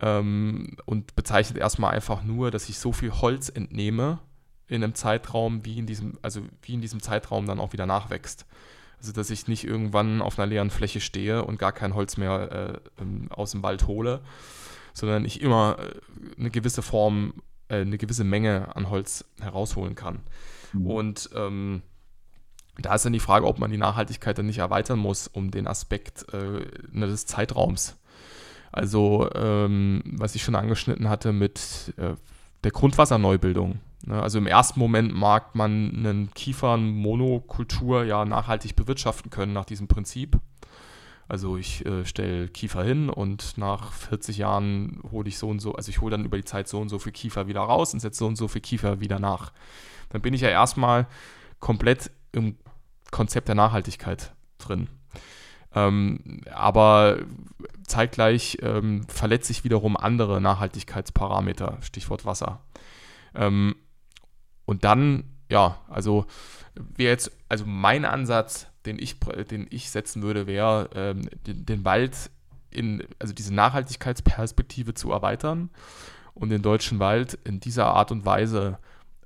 [0.00, 4.18] ähm, und bezeichnet erstmal einfach nur, dass ich so viel Holz entnehme
[4.66, 8.44] in einem Zeitraum, wie in diesem, also wie in diesem Zeitraum dann auch wieder nachwächst.
[8.98, 12.80] Also dass ich nicht irgendwann auf einer leeren Fläche stehe und gar kein Holz mehr
[12.98, 14.20] äh, ähm, aus dem Wald hole,
[14.92, 17.34] sondern ich immer äh, eine gewisse Form,
[17.68, 20.20] äh, eine gewisse Menge an Holz herausholen kann.
[20.72, 20.86] Mhm.
[20.86, 21.82] Und ähm,
[22.78, 25.66] da ist dann die Frage, ob man die Nachhaltigkeit dann nicht erweitern muss um den
[25.66, 27.96] Aspekt äh, ne, des Zeitraums.
[28.70, 32.14] Also, ähm, was ich schon angeschnitten hatte mit äh,
[32.64, 33.80] der Grundwasserneubildung.
[34.06, 34.22] Ne?
[34.22, 40.38] Also im ersten Moment mag man einen Kiefernmonokultur ja nachhaltig bewirtschaften können nach diesem Prinzip.
[41.28, 45.74] Also ich äh, stelle Kiefer hin und nach 40 Jahren hole ich so und so,
[45.74, 48.00] also ich hole dann über die Zeit so und so viel Kiefer wieder raus und
[48.00, 49.52] setze so und so viel Kiefer wieder nach.
[50.08, 51.06] Dann bin ich ja erstmal
[51.60, 52.56] komplett im
[53.10, 54.88] Konzept der Nachhaltigkeit drin.
[55.74, 57.18] Ähm, aber
[57.86, 62.60] zeitgleich ähm, verletzt sich wiederum andere Nachhaltigkeitsparameter, Stichwort Wasser.
[63.34, 63.76] Ähm,
[64.64, 66.26] und dann, ja, also
[66.74, 69.18] wäre jetzt, also mein Ansatz, den ich,
[69.50, 72.30] den ich setzen würde, wäre, ähm, den, den, Wald
[72.70, 75.70] in, also diese Nachhaltigkeitsperspektive zu erweitern
[76.34, 78.78] und den deutschen Wald in dieser Art und Weise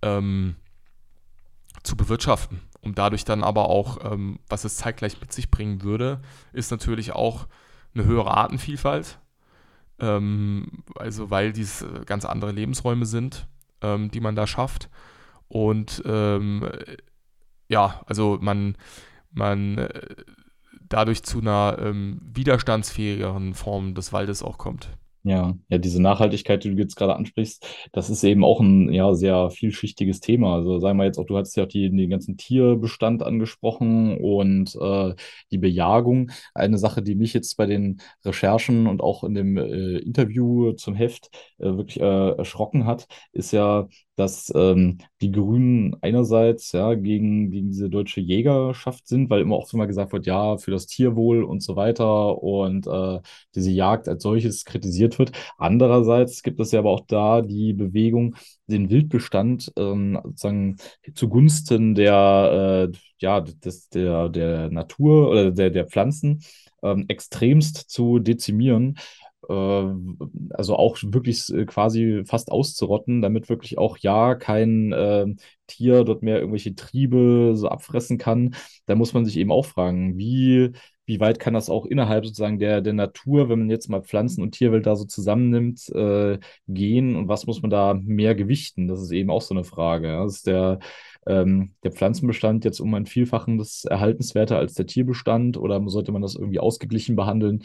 [0.03, 0.57] ähm,
[1.83, 6.21] zu bewirtschaften um dadurch dann aber auch, ähm, was es zeitgleich mit sich bringen würde,
[6.53, 7.47] ist natürlich auch
[7.95, 9.19] eine höhere Artenvielfalt.
[10.01, 13.47] Ähm, also weil dies äh, ganz andere Lebensräume sind,
[13.81, 14.91] ähm, die man da schafft.
[15.49, 16.69] Und ähm,
[17.69, 18.77] ja, also man,
[19.31, 20.17] man äh,
[20.81, 24.91] dadurch zu einer ähm, widerstandsfähigeren Form des Waldes auch kommt.
[25.25, 29.15] Ja, ja, diese Nachhaltigkeit, die du jetzt gerade ansprichst, das ist eben auch ein ja,
[29.15, 30.57] sehr vielschichtiges Thema.
[30.57, 34.75] Also sagen wir jetzt auch, du hattest ja auch die, den ganzen Tierbestand angesprochen und
[34.75, 35.15] äh,
[35.53, 36.33] die Bejagung.
[36.55, 40.97] Eine Sache, die mich jetzt bei den Recherchen und auch in dem äh, Interview zum
[40.97, 47.51] Heft äh, wirklich äh, erschrocken hat, ist ja, dass ähm, die Grünen einerseits ja gegen,
[47.51, 50.87] gegen diese deutsche Jägerschaft sind, weil immer auch so mal gesagt wird, ja, für das
[50.87, 53.21] Tierwohl und so weiter und äh,
[53.55, 55.33] diese Jagd als solches kritisiert wird.
[55.59, 58.37] Andererseits gibt es ja aber auch da die Bewegung,
[58.67, 60.77] den Wildbestand ähm, sozusagen
[61.15, 66.43] zugunsten der, äh, ja, des, der, der Natur oder der, der Pflanzen
[66.83, 68.99] ähm, extremst zu dezimieren.
[69.49, 69.93] Äh,
[70.51, 75.27] also auch wirklich äh, quasi fast auszurotten, damit wirklich auch ja kein äh,
[75.67, 78.55] Tier dort mehr irgendwelche Triebe so abfressen kann.
[78.87, 80.73] Da muss man sich eben auch fragen, wie,
[81.07, 84.43] wie weit kann das auch innerhalb sozusagen der, der Natur, wenn man jetzt mal Pflanzen
[84.43, 86.39] und Tierwelt da so zusammennimmt, äh,
[86.69, 88.87] gehen und was muss man da mehr gewichten?
[88.89, 90.09] Das ist eben auch so eine Frage.
[90.09, 90.25] Ja.
[90.25, 90.79] Das ist der
[91.27, 96.35] ähm, der Pflanzenbestand jetzt um ein Vielfaches erhaltenswerter als der Tierbestand oder sollte man das
[96.35, 97.65] irgendwie ausgeglichen behandeln?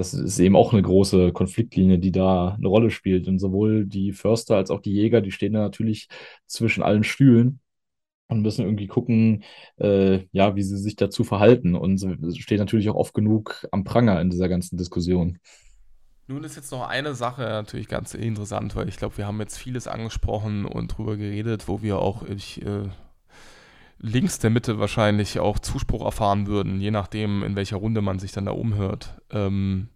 [0.00, 3.28] Das ist eben auch eine große Konfliktlinie, die da eine Rolle spielt.
[3.28, 6.08] Und sowohl die Förster als auch die Jäger, die stehen da natürlich
[6.46, 7.60] zwischen allen Stühlen
[8.26, 9.44] und müssen irgendwie gucken,
[9.76, 11.74] äh, ja, wie sie sich dazu verhalten.
[11.74, 11.98] Und
[12.38, 15.38] stehen natürlich auch oft genug am Pranger in dieser ganzen Diskussion.
[16.28, 19.58] Nun ist jetzt noch eine Sache natürlich ganz interessant, weil ich glaube, wir haben jetzt
[19.58, 22.88] vieles angesprochen und drüber geredet, wo wir auch ich, äh,
[24.00, 28.32] links der Mitte wahrscheinlich auch Zuspruch erfahren würden, je nachdem, in welcher Runde man sich
[28.32, 29.20] dann da umhört.
[29.30, 29.88] Ähm,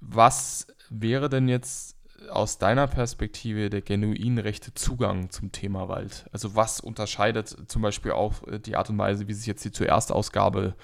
[0.00, 1.96] was wäre denn jetzt
[2.30, 6.26] aus deiner Perspektive der genuin rechte Zugang zum Thema Wald?
[6.32, 9.72] Also was unterscheidet zum Beispiel auch äh, die Art und Weise, wie sich jetzt die
[9.72, 10.74] zuerst Ausgabe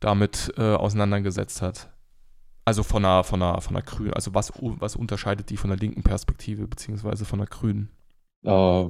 [0.00, 1.90] damit äh, auseinandergesetzt hat?
[2.64, 5.78] Also von einer, von einer, von einer Grünen, also was, was unterscheidet die von der
[5.78, 7.90] linken Perspektive, beziehungsweise von der Grünen?
[8.44, 8.88] Äh,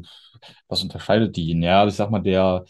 [0.68, 1.53] was unterscheidet die?
[1.61, 2.64] Ja, ich sag mal, der,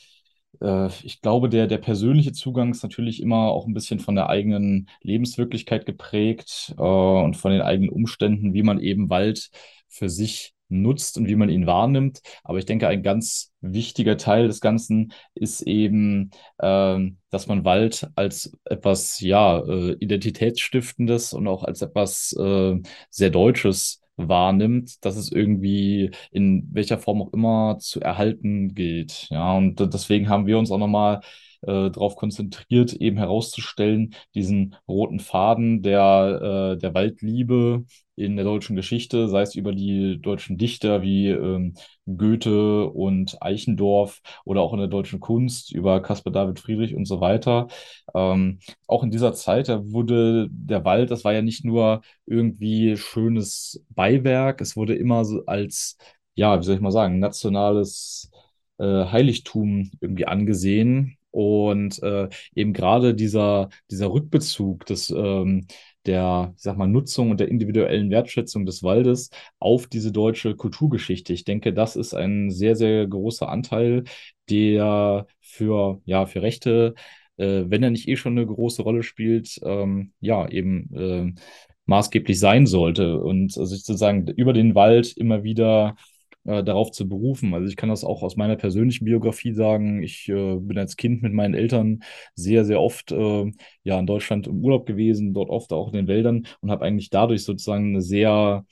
[0.61, 4.29] äh, ich glaube, der, der persönliche Zugang ist natürlich immer auch ein bisschen von der
[4.29, 9.51] eigenen Lebenswirklichkeit geprägt äh, und von den eigenen Umständen, wie man eben Wald
[9.89, 12.21] für sich nutzt und wie man ihn wahrnimmt.
[12.45, 18.09] Aber ich denke, ein ganz wichtiger Teil des Ganzen ist eben, ähm, dass man Wald
[18.15, 22.77] als etwas, ja, äh, Identitätsstiftendes und auch als etwas äh,
[23.11, 29.27] sehr Deutsches wahrnimmt, dass es irgendwie in welcher Form auch immer zu erhalten gilt.
[29.31, 31.21] Ja, und deswegen haben wir uns auch nochmal
[31.63, 37.85] äh, darauf konzentriert, eben herauszustellen, diesen roten Faden der, äh, der Waldliebe
[38.17, 41.75] in der deutschen Geschichte, sei es über die deutschen Dichter wie ähm,
[42.07, 47.21] Goethe und Eichendorff oder auch in der deutschen Kunst über Caspar David Friedrich und so
[47.21, 47.69] weiter.
[48.15, 52.97] Ähm, auch in dieser Zeit, da wurde der Wald, das war ja nicht nur irgendwie
[52.97, 55.97] schönes Beiwerk, es wurde immer so als,
[56.35, 58.31] ja, wie soll ich mal sagen, nationales
[58.79, 61.17] äh, Heiligtum irgendwie angesehen.
[61.31, 65.67] Und äh, eben gerade dieser, dieser Rückbezug des, ähm,
[66.07, 71.33] der, ich sag mal, Nutzung und der individuellen Wertschätzung des Waldes auf diese deutsche Kulturgeschichte.
[71.33, 74.05] Ich denke, das ist ein sehr, sehr großer Anteil,
[74.49, 76.95] der für, ja, für Rechte,
[77.37, 81.41] äh, wenn er nicht eh schon eine große Rolle spielt, ähm, ja, eben äh,
[81.87, 83.21] maßgeblich sein sollte.
[83.21, 85.97] Und also sozusagen über den Wald immer wieder
[86.45, 87.55] äh, darauf zu berufen.
[87.55, 90.03] Also ich kann das auch aus meiner persönlichen Biografie sagen.
[90.03, 92.03] Ich äh, bin als Kind mit meinen Eltern
[92.35, 93.51] sehr, sehr oft äh,
[93.85, 97.11] ja in Deutschland im Urlaub gewesen, dort oft auch in den Wäldern und habe eigentlich
[97.11, 98.65] dadurch sozusagen eine sehr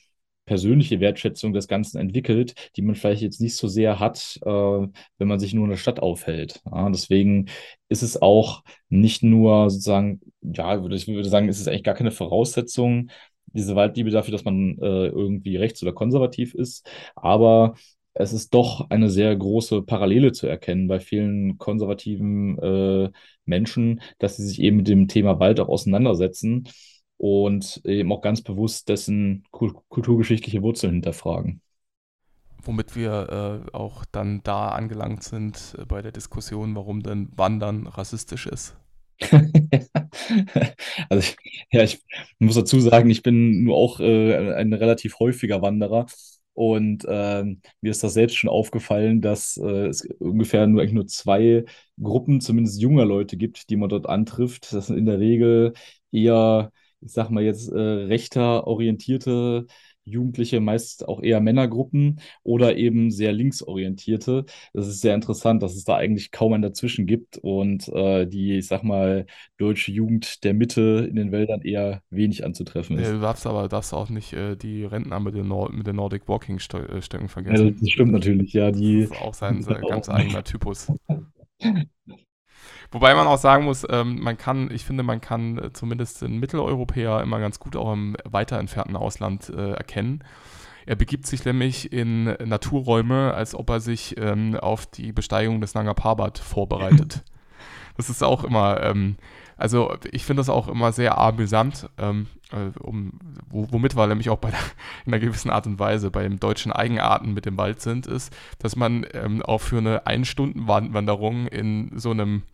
[0.47, 5.29] persönliche Wertschätzung des Ganzen entwickelt, die man vielleicht jetzt nicht so sehr hat, äh, wenn
[5.29, 6.63] man sich nur in der Stadt aufhält.
[6.65, 7.51] Ja, deswegen
[7.91, 12.11] ist es auch nicht nur sozusagen, ja, ich würde sagen, ist es eigentlich gar keine
[12.11, 13.11] Voraussetzung,
[13.53, 16.89] diese Waldliebe dafür, dass man äh, irgendwie rechts oder konservativ ist.
[17.15, 17.75] Aber
[18.15, 23.11] es ist doch eine sehr große Parallele zu erkennen bei vielen konservativen äh,
[23.45, 26.69] Menschen, dass sie sich eben mit dem Thema Wald auch auseinandersetzen
[27.17, 31.61] und eben auch ganz bewusst dessen kulturgeschichtliche Wurzeln hinterfragen.
[32.63, 37.87] Womit wir äh, auch dann da angelangt sind äh, bei der Diskussion, warum denn Wandern
[37.87, 38.77] rassistisch ist.
[41.09, 41.37] also ich,
[41.73, 42.01] ja, ich
[42.39, 46.07] muss dazu sagen, ich bin nur auch äh, ein relativ häufiger Wanderer.
[46.55, 51.07] Und äh, mir ist das selbst schon aufgefallen, dass äh, es ungefähr nur, eigentlich nur
[51.07, 51.65] zwei
[52.03, 54.73] Gruppen, zumindest junger Leute gibt, die man dort antrifft.
[54.73, 55.73] Das sind in der Regel
[56.11, 59.67] eher, ich sag mal jetzt, äh, rechter orientierte
[60.09, 64.45] Jugendliche, meist auch eher Männergruppen oder eben sehr linksorientierte.
[64.73, 68.59] Das ist sehr interessant, dass es da eigentlich kaum ein Dazwischen gibt und äh, die,
[68.59, 73.11] ich sag mal, deutsche Jugend der Mitte in den Wäldern eher wenig anzutreffen ist.
[73.11, 76.29] du darfst aber darfst auch nicht äh, die Rentner mit den, Nord mit den Nordic
[76.29, 77.67] Walking äh, Stöcken vergessen.
[77.67, 78.71] Ja, das stimmt natürlich, ja.
[78.71, 80.93] Die, das ist auch sein ganz eigener Typus.
[82.91, 86.39] Wobei man auch sagen muss, ähm, man kann, ich finde, man kann äh, zumindest den
[86.39, 90.25] Mitteleuropäer immer ganz gut auch im weiter entfernten Ausland äh, erkennen.
[90.87, 95.75] Er begibt sich nämlich in Naturräume, als ob er sich ähm, auf die Besteigung des
[95.75, 97.25] Nanga Parbat vorbereitet.
[97.99, 99.17] das ist auch immer, ähm,
[99.59, 103.13] also ich finde das auch immer sehr amüsant, ähm, äh, um,
[103.51, 104.61] womit wir nämlich auch bei der,
[105.05, 108.35] in einer gewissen Art und Weise bei den deutschen Eigenarten mit dem Wald sind, ist,
[108.59, 112.45] dass man ähm, auch für eine Ein-Stunden-Wanderung in so einem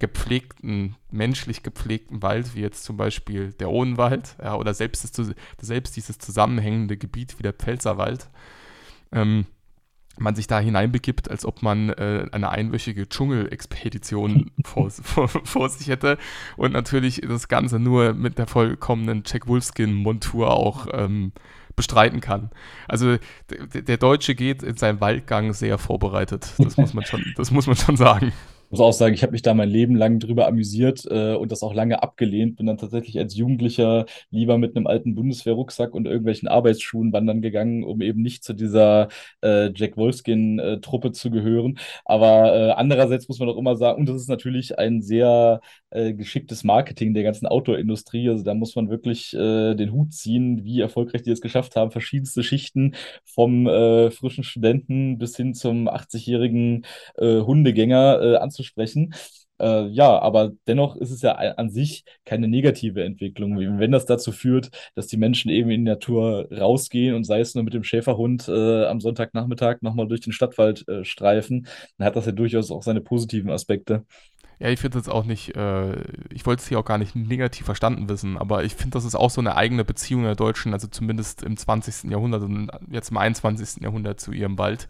[0.00, 5.96] gepflegten, menschlich gepflegten Wald, wie jetzt zum Beispiel der Odenwald, ja, oder selbst, das, selbst
[5.96, 8.28] dieses zusammenhängende Gebiet wie der Pfälzerwald,
[9.12, 9.46] ähm,
[10.18, 15.88] man sich da hineinbegibt, als ob man äh, eine einwöchige Dschungelexpedition vor, vor, vor, sich
[15.88, 16.18] hätte
[16.56, 21.32] und natürlich das Ganze nur mit der vollkommenen Jack Wolfskin-Montur auch ähm,
[21.76, 22.50] bestreiten kann.
[22.88, 23.16] Also
[23.48, 26.52] der Deutsche geht in seinem Waldgang sehr vorbereitet.
[26.58, 28.32] Das muss man schon, das muss man schon sagen
[28.70, 31.62] muss auch sagen, ich habe mich da mein Leben lang drüber amüsiert äh, und das
[31.62, 32.56] auch lange abgelehnt.
[32.56, 37.84] Bin dann tatsächlich als Jugendlicher lieber mit einem alten Bundeswehrrucksack und irgendwelchen Arbeitsschuhen wandern gegangen,
[37.84, 39.08] um eben nicht zu dieser
[39.42, 41.78] äh, Jack Wolfskin-Truppe äh, zu gehören.
[42.04, 45.60] Aber äh, andererseits muss man auch immer sagen, und das ist natürlich ein sehr
[45.90, 48.28] äh, geschicktes Marketing der ganzen Outdoor-Industrie.
[48.28, 51.90] Also da muss man wirklich äh, den Hut ziehen, wie erfolgreich die es geschafft haben,
[51.90, 52.94] verschiedenste Schichten
[53.24, 53.66] vom
[54.10, 56.84] frischen Studenten bis hin zum 80-jährigen
[57.18, 59.14] Hundegänger äh, anzusprechen.
[59.58, 63.58] Äh, ja, aber dennoch ist es ja an sich keine negative Entwicklung.
[63.58, 67.54] Wenn das dazu führt, dass die Menschen eben in die Natur rausgehen und sei es
[67.54, 71.66] nur mit dem Schäferhund äh, am Sonntagnachmittag nochmal durch den Stadtwald äh, streifen,
[71.98, 74.04] dann hat das ja durchaus auch seine positiven Aspekte.
[74.58, 76.02] Ja, ich finde das auch nicht, äh,
[76.32, 79.14] ich wollte es hier auch gar nicht negativ verstanden wissen, aber ich finde, das ist
[79.14, 82.10] auch so eine eigene Beziehung der Deutschen, also zumindest im 20.
[82.10, 83.82] Jahrhundert und jetzt im 21.
[83.82, 84.88] Jahrhundert zu ihrem Wald,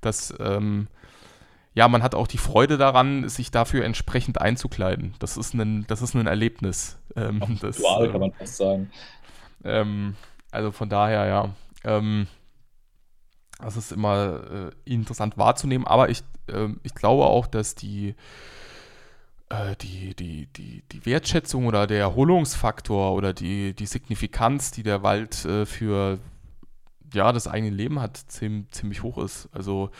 [0.00, 0.88] dass ähm,
[1.74, 5.14] ja, man hat auch die Freude daran, sich dafür entsprechend einzukleiden.
[5.18, 6.98] Das ist ein, das ist ein Erlebnis.
[7.16, 8.90] Ähm, das, Ritual, kann ähm, man fast sagen.
[9.64, 10.16] Ähm,
[10.50, 11.50] also von daher, ja.
[11.84, 12.26] Ähm,
[13.60, 18.14] das ist immer äh, interessant wahrzunehmen, aber ich, äh, ich glaube auch, dass die,
[19.50, 25.02] äh, die, die, die, die Wertschätzung oder der Erholungsfaktor oder die, die Signifikanz, die der
[25.02, 26.18] Wald äh, für
[27.14, 29.48] ja, das eigene Leben hat, ziemlich, hoch ist.
[29.52, 29.90] Also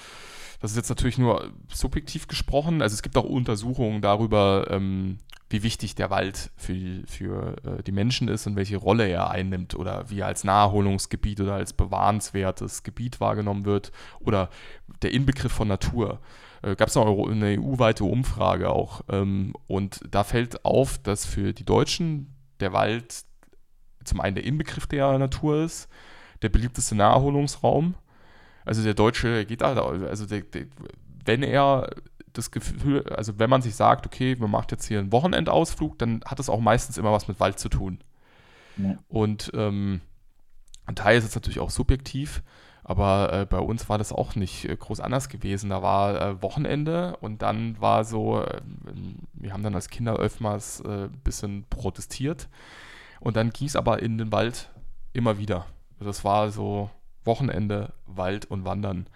[0.61, 2.83] das ist jetzt natürlich nur subjektiv gesprochen.
[2.83, 7.93] Also es gibt auch Untersuchungen darüber, ähm, wie wichtig der Wald für, für äh, die
[7.93, 12.83] Menschen ist und welche Rolle er einnimmt oder wie er als Naherholungsgebiet oder als bewahrenswertes
[12.83, 13.91] Gebiet wahrgenommen wird
[14.21, 14.49] oder
[15.03, 16.21] der Inbegriff von Natur.
[16.63, 19.03] Äh, Gab es noch eine EU-weite Umfrage auch.
[19.09, 23.25] Ähm, und da fällt auf, dass für die Deutschen der Wald
[24.05, 25.89] zum einen der Inbegriff der Natur ist,
[26.43, 27.95] der beliebteste Naherholungsraum
[28.65, 30.67] also der Deutsche geht da, also der, der,
[31.25, 31.91] wenn er
[32.33, 36.21] das Gefühl, also wenn man sich sagt, okay, man macht jetzt hier einen Wochenendausflug, dann
[36.25, 37.99] hat das auch meistens immer was mit Wald zu tun.
[38.77, 38.97] Ja.
[39.09, 40.01] Und ähm,
[40.87, 42.43] ein Teil ist jetzt natürlich auch subjektiv,
[42.85, 45.71] aber äh, bei uns war das auch nicht äh, groß anders gewesen.
[45.71, 48.61] Da war äh, Wochenende und dann war so, äh,
[49.33, 52.49] wir haben dann als Kinder öfters ein äh, bisschen protestiert
[53.19, 54.71] und dann ging es aber in den Wald
[55.13, 55.67] immer wieder.
[56.01, 56.91] Das war so
[57.25, 59.07] Wochenende Wald und Wandern.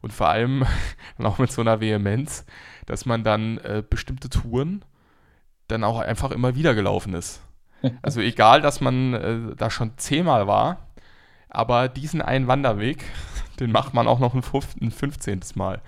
[0.00, 0.64] Und vor allem
[1.18, 2.44] auch mit so einer Vehemenz,
[2.86, 4.84] dass man dann äh, bestimmte Touren
[5.68, 7.42] dann auch einfach immer wieder gelaufen ist.
[8.02, 10.88] Also egal, dass man äh, da schon zehnmal war,
[11.48, 13.02] aber diesen einen Wanderweg,
[13.58, 15.40] den macht man auch noch ein, 15.
[15.54, 15.80] Mal.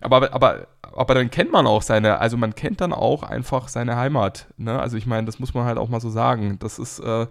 [0.00, 3.96] Aber, aber, aber dann kennt man auch seine, also man kennt dann auch einfach seine
[3.96, 4.46] Heimat.
[4.56, 4.78] Ne?
[4.78, 6.58] Also ich meine, das muss man halt auch mal so sagen.
[6.60, 7.26] Das ist, äh,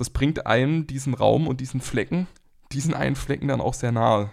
[0.00, 2.26] das bringt einem diesen Raum und diesen Flecken
[2.72, 4.30] diesen einen Flecken dann auch sehr nahe.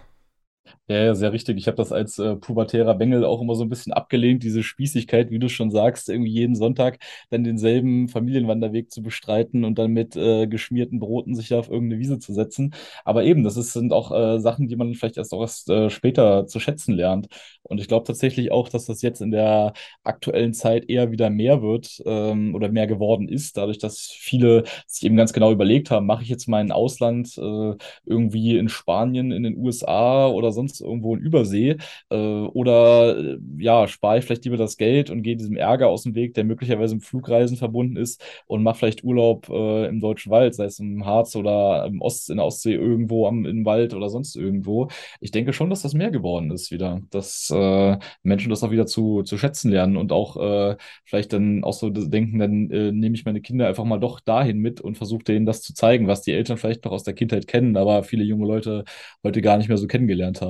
[0.88, 1.58] Ja, ja, sehr richtig.
[1.58, 5.30] Ich habe das als äh, pubertärer Bengel auch immer so ein bisschen abgelehnt, diese Spießigkeit,
[5.30, 6.98] wie du schon sagst, irgendwie jeden Sonntag
[7.30, 12.00] dann denselben Familienwanderweg zu bestreiten und dann mit äh, geschmierten Broten sich da auf irgendeine
[12.00, 12.74] Wiese zu setzen.
[13.04, 15.90] Aber eben, das ist, sind auch äh, Sachen, die man vielleicht erst auch erst äh,
[15.90, 17.28] später zu schätzen lernt.
[17.62, 21.60] Und ich glaube tatsächlich auch, dass das jetzt in der aktuellen Zeit eher wieder mehr
[21.62, 26.06] wird ähm, oder mehr geworden ist, dadurch, dass viele sich eben ganz genau überlegt haben,
[26.06, 27.74] mache ich jetzt mein Ausland äh,
[28.06, 31.76] irgendwie in Spanien, in den USA oder sonst irgendwo in Übersee
[32.10, 36.02] äh, oder äh, ja, spare ich vielleicht lieber das Geld und gehe diesem Ärger aus
[36.02, 40.30] dem Weg, der möglicherweise mit Flugreisen verbunden ist und mache vielleicht Urlaub äh, im deutschen
[40.30, 43.94] Wald, sei es im Harz oder im Ost, in der Ostsee irgendwo am, im Wald
[43.94, 44.88] oder sonst irgendwo.
[45.20, 48.86] Ich denke schon, dass das mehr geworden ist wieder, dass äh, Menschen das auch wieder
[48.86, 53.14] zu, zu schätzen lernen und auch äh, vielleicht dann auch so denken, dann äh, nehme
[53.14, 56.22] ich meine Kinder einfach mal doch dahin mit und versuche denen das zu zeigen, was
[56.22, 58.84] die Eltern vielleicht noch aus der Kindheit kennen, aber viele junge Leute
[59.22, 60.47] heute gar nicht mehr so kennengelernt haben.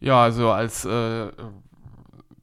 [0.00, 1.28] Ja, also als äh,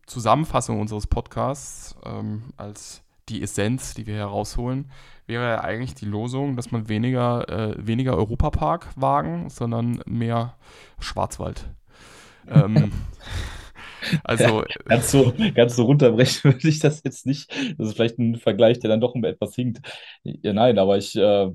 [0.06, 4.92] Zusammenfassung unseres Podcasts, ähm, als die Essenz, die wir herausholen,
[5.28, 10.56] wäre eigentlich die Losung, dass man weniger, äh, weniger Europapark wagen, sondern mehr
[11.00, 11.68] Schwarzwald.
[12.48, 12.92] ähm,
[14.24, 17.52] also ja, ganz, so, ganz so runterbrechen würde ich das jetzt nicht.
[17.78, 19.82] Das ist vielleicht ein Vergleich, der dann doch etwas hinkt.
[20.24, 21.52] Ja, nein, aber ich äh,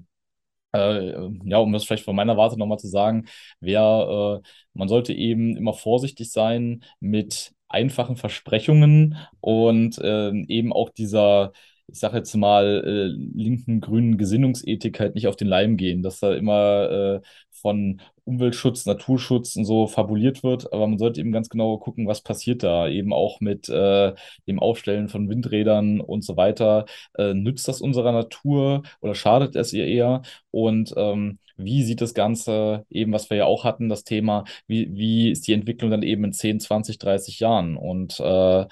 [0.73, 3.27] äh, ja, um das vielleicht von meiner Warte nochmal zu sagen,
[3.61, 10.91] wäre, äh, man sollte eben immer vorsichtig sein mit einfachen Versprechungen und äh, eben auch
[10.91, 11.53] dieser
[11.93, 16.20] ich sage jetzt mal, äh, linken, grünen Gesinnungsethik halt nicht auf den Leim gehen, dass
[16.20, 17.20] da immer äh,
[17.51, 22.22] von Umweltschutz, Naturschutz und so fabuliert wird, aber man sollte eben ganz genau gucken, was
[22.22, 24.14] passiert da, eben auch mit äh,
[24.47, 26.86] dem Aufstellen von Windrädern und so weiter.
[27.18, 30.22] Äh, nützt das unserer Natur oder schadet es ihr eher?
[30.51, 34.95] Und ähm, wie sieht das Ganze eben, was wir ja auch hatten, das Thema, wie,
[34.97, 37.76] wie ist die Entwicklung dann eben in 10, 20, 30 Jahren?
[37.76, 38.66] Und äh,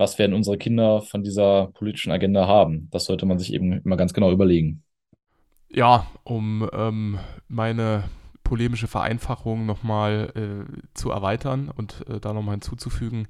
[0.00, 2.88] was werden unsere Kinder von dieser politischen Agenda haben?
[2.90, 4.82] Das sollte man sich eben immer ganz genau überlegen.
[5.68, 8.04] Ja, um ähm, meine
[8.42, 13.28] polemische Vereinfachung nochmal äh, zu erweitern und äh, da nochmal hinzuzufügen,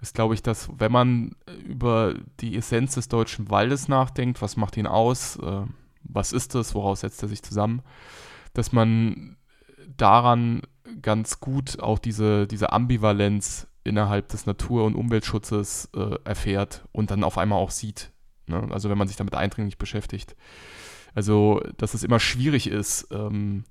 [0.00, 1.34] ist, glaube ich, dass wenn man
[1.66, 5.62] über die Essenz des deutschen Waldes nachdenkt, was macht ihn aus, äh,
[6.04, 7.82] was ist es, woraus setzt er sich zusammen,
[8.54, 9.36] dass man
[9.96, 10.62] daran
[11.02, 17.24] ganz gut auch diese, diese Ambivalenz innerhalb des Natur- und Umweltschutzes äh, erfährt und dann
[17.24, 18.12] auf einmal auch sieht.
[18.46, 18.68] Ne?
[18.70, 20.36] Also wenn man sich damit eindringlich beschäftigt.
[21.14, 23.64] Also, dass es immer schwierig ist, ähm,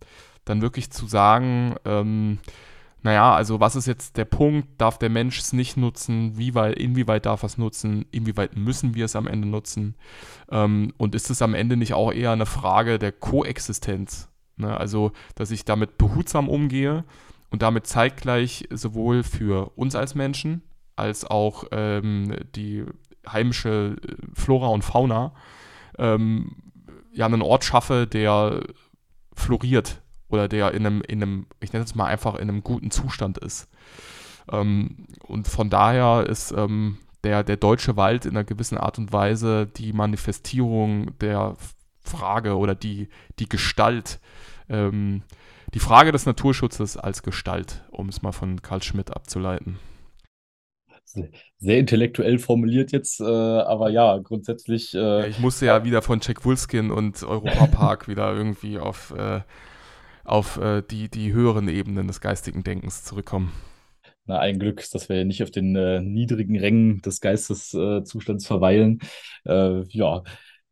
[0.46, 2.40] dann wirklich zu sagen, ähm,
[3.04, 6.80] naja, also was ist jetzt der Punkt, darf der Mensch es nicht nutzen, wie weit,
[6.80, 9.94] inwieweit darf er es nutzen, inwieweit müssen wir es am Ende nutzen
[10.50, 14.28] ähm, und ist es am Ende nicht auch eher eine Frage der Koexistenz?
[14.58, 14.76] Ne?
[14.76, 17.04] Also, dass ich damit behutsam umgehe
[17.56, 20.62] und damit zeitgleich sowohl für uns als Menschen
[20.98, 22.84] als auch ähm, die
[23.26, 25.34] heimische äh, Flora und Fauna
[25.98, 26.58] ähm,
[27.14, 28.60] ja einen Ort schaffe, der
[29.34, 32.92] floriert oder der in einem, in einem, ich nenne es mal einfach in einem guten
[32.92, 33.70] Zustand ist.
[34.52, 39.14] Ähm, und von daher ist ähm, der, der deutsche Wald in einer gewissen Art und
[39.14, 41.56] Weise die Manifestierung der
[42.02, 43.08] Frage oder die,
[43.40, 44.20] die Gestalt
[44.68, 45.24] ähm,
[45.76, 49.78] die Frage des Naturschutzes als Gestalt, um es mal von Karl Schmidt abzuleiten.
[51.58, 54.94] Sehr intellektuell formuliert jetzt, äh, aber ja, grundsätzlich.
[54.94, 59.14] Äh, ja, ich musste ja wieder von Jack Wolfskin und Europa Park wieder irgendwie auf,
[59.18, 59.42] äh,
[60.24, 63.52] auf äh, die, die höheren Ebenen des geistigen Denkens zurückkommen.
[64.26, 69.00] Na, ein Glück, dass wir nicht auf den äh, niedrigen Rängen des Geisteszustands verweilen.
[69.46, 70.24] Äh, ja,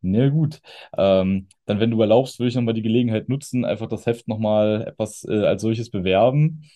[0.03, 0.61] na gut.
[0.97, 4.85] Ähm, dann, wenn du erlaubst, würde ich nochmal die Gelegenheit nutzen, einfach das Heft nochmal
[4.87, 6.69] etwas äh, als solches bewerben.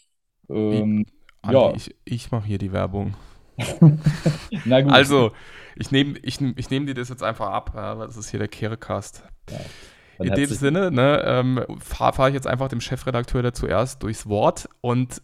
[0.50, 1.14] Ähm, ich,
[1.44, 1.74] Andi, ja.
[1.76, 3.16] ich, ich mache hier die Werbung.
[4.66, 4.92] Na gut.
[4.92, 5.32] Also,
[5.76, 8.40] ich nehme ich, ich nehm dir das jetzt einfach ab, ja, weil das ist hier
[8.40, 9.24] der Kerecast.
[9.50, 14.02] Ja, In dem Sinne ne, ähm, fahre fahr ich jetzt einfach dem Chefredakteur da zuerst
[14.04, 15.22] durchs Wort und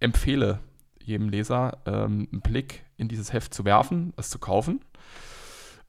[0.00, 0.60] empfehle
[1.02, 4.80] jedem Leser ähm, einen Blick in dieses Heft zu werfen, es zu kaufen.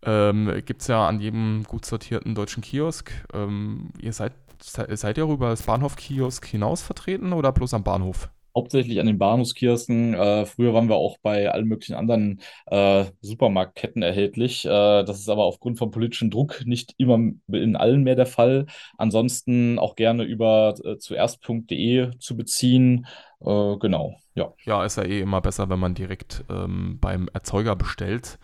[0.08, 3.12] Ähm, Gibt es ja an jedem gut sortierten deutschen Kiosk.
[3.34, 4.32] Ähm, ihr seid,
[4.62, 8.30] seid ihr über das Bahnhof-Kiosk hinaus vertreten oder bloß am Bahnhof?
[8.56, 10.14] Hauptsächlich an den Bahnhofskiosken.
[10.14, 14.66] Äh, früher waren wir auch bei allen möglichen anderen äh, Supermarktketten erhältlich.
[14.66, 17.20] Äh, das ist aber aufgrund von politischem Druck nicht immer
[17.52, 18.66] in allen mehr der Fall.
[18.98, 23.06] Ansonsten auch gerne über äh, zuerst.de zu beziehen.
[23.42, 24.54] Äh, genau, ja.
[24.64, 28.40] Ja, ist ja eh immer besser, wenn man direkt ähm, beim Erzeuger bestellt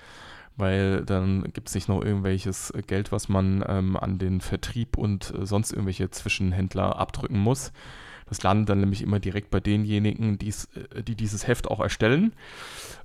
[0.56, 5.34] weil dann gibt es nicht noch irgendwelches Geld, was man ähm, an den Vertrieb und
[5.34, 7.72] äh, sonst irgendwelche Zwischenhändler abdrücken muss.
[8.28, 12.34] Das landet dann nämlich immer direkt bei denjenigen, die's, äh, die dieses Heft auch erstellen.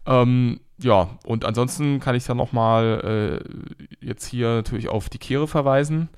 [0.07, 5.49] Ähm, ja, und ansonsten kann ich dann nochmal äh, jetzt hier natürlich auf die Kehre
[5.49, 6.09] verweisen,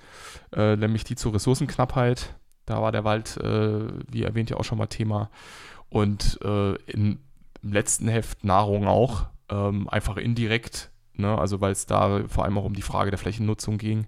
[0.54, 2.34] äh, nämlich die zur Ressourcenknappheit.
[2.66, 5.30] Da war der Wald, äh, wie erwähnt, ja auch schon mal Thema.
[5.88, 7.18] Und äh, in,
[7.62, 11.36] im letzten Heft Nahrung auch, ähm, einfach indirekt Ne?
[11.36, 14.06] Also weil es da vor allem auch um die Frage der Flächennutzung ging.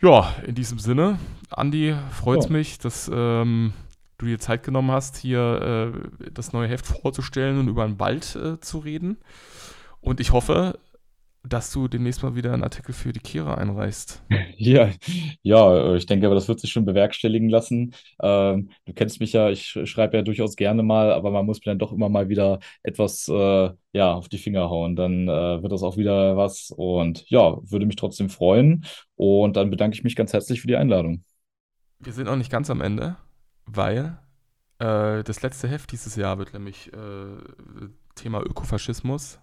[0.00, 1.18] Ja, in diesem Sinne,
[1.50, 2.52] Andi, freut es ja.
[2.52, 3.72] mich, dass ähm,
[4.18, 8.34] du dir Zeit genommen hast, hier äh, das neue Heft vorzustellen und über den Wald
[8.34, 9.18] äh, zu reden.
[10.00, 10.78] Und ich hoffe,
[11.44, 14.22] dass du demnächst mal wieder einen Artikel für die Kira einreichst.
[14.56, 14.90] Ja,
[15.42, 17.94] ja, ich denke, aber das wird sich schon bewerkstelligen lassen.
[18.22, 21.72] Ähm, du kennst mich ja, ich schreibe ja durchaus gerne mal, aber man muss mir
[21.72, 24.94] dann doch immer mal wieder etwas äh, ja, auf die Finger hauen.
[24.94, 28.84] Dann äh, wird das auch wieder was und ja, würde mich trotzdem freuen.
[29.16, 31.24] Und dann bedanke ich mich ganz herzlich für die Einladung.
[31.98, 33.16] Wir sind auch nicht ganz am Ende,
[33.66, 34.18] weil
[34.78, 37.36] äh, das letzte Heft dieses Jahr wird nämlich äh,
[38.14, 39.40] Thema Ökofaschismus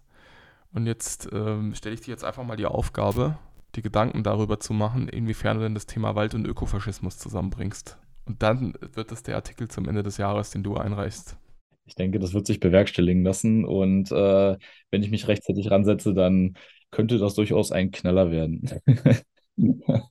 [0.73, 3.37] und jetzt ähm, stelle ich dir jetzt einfach mal die Aufgabe,
[3.75, 7.97] die Gedanken darüber zu machen, inwiefern du denn das Thema Wald und Ökofaschismus zusammenbringst.
[8.25, 11.37] Und dann wird das der Artikel zum Ende des Jahres, den du einreichst.
[11.85, 13.65] Ich denke, das wird sich bewerkstelligen lassen.
[13.65, 14.57] Und äh,
[14.91, 16.55] wenn ich mich rechtzeitig ransetze, dann
[16.91, 18.69] könnte das durchaus ein Knaller werden.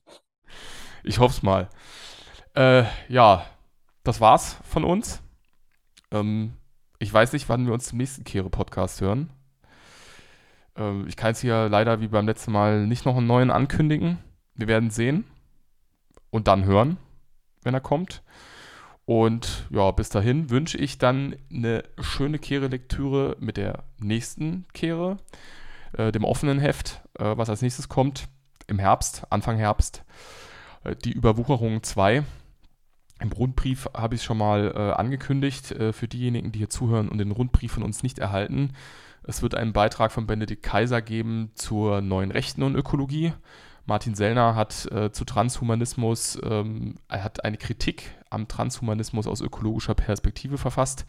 [1.03, 1.69] ich hoffe es mal.
[2.55, 3.45] Äh, ja,
[4.03, 5.21] das war's von uns.
[6.11, 6.53] Ähm,
[6.99, 9.29] Ich weiß nicht, wann wir uns zum nächsten Kehre-Podcast hören.
[10.79, 14.17] Äh, ich kann jetzt hier leider wie beim letzten Mal nicht noch einen neuen ankündigen.
[14.55, 15.25] Wir werden sehen
[16.29, 16.97] und dann hören,
[17.63, 18.23] wenn er kommt.
[19.05, 25.17] Und ja, bis dahin wünsche ich dann eine schöne Kehre-Lektüre mit der nächsten Kehre,
[25.93, 28.27] äh, dem offenen Heft, äh, was als nächstes kommt
[28.67, 30.03] im Herbst, Anfang Herbst.
[30.83, 32.23] Äh, die Überwucherung 2.
[33.21, 37.09] Im Rundbrief habe ich es schon mal äh, angekündigt äh, für diejenigen, die hier zuhören
[37.09, 38.73] und den Rundbrief von uns nicht erhalten.
[39.29, 43.31] Es wird einen Beitrag von Benedikt Kaiser geben zur neuen Rechten und Ökologie.
[43.85, 49.93] Martin Sellner hat äh, zu Transhumanismus, ähm, er hat eine Kritik am Transhumanismus aus ökologischer
[49.93, 51.05] Perspektive verfasst.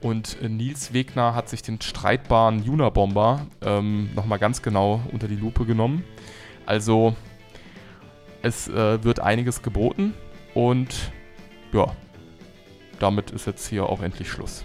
[0.00, 5.36] Und äh, Nils Wegner hat sich den streitbaren Juna-Bomber ähm, nochmal ganz genau unter die
[5.36, 6.02] Lupe genommen.
[6.64, 7.14] Also
[8.40, 10.14] es äh, wird einiges geboten
[10.54, 11.12] und
[11.74, 11.94] ja,
[13.00, 14.64] damit ist jetzt hier auch endlich Schluss.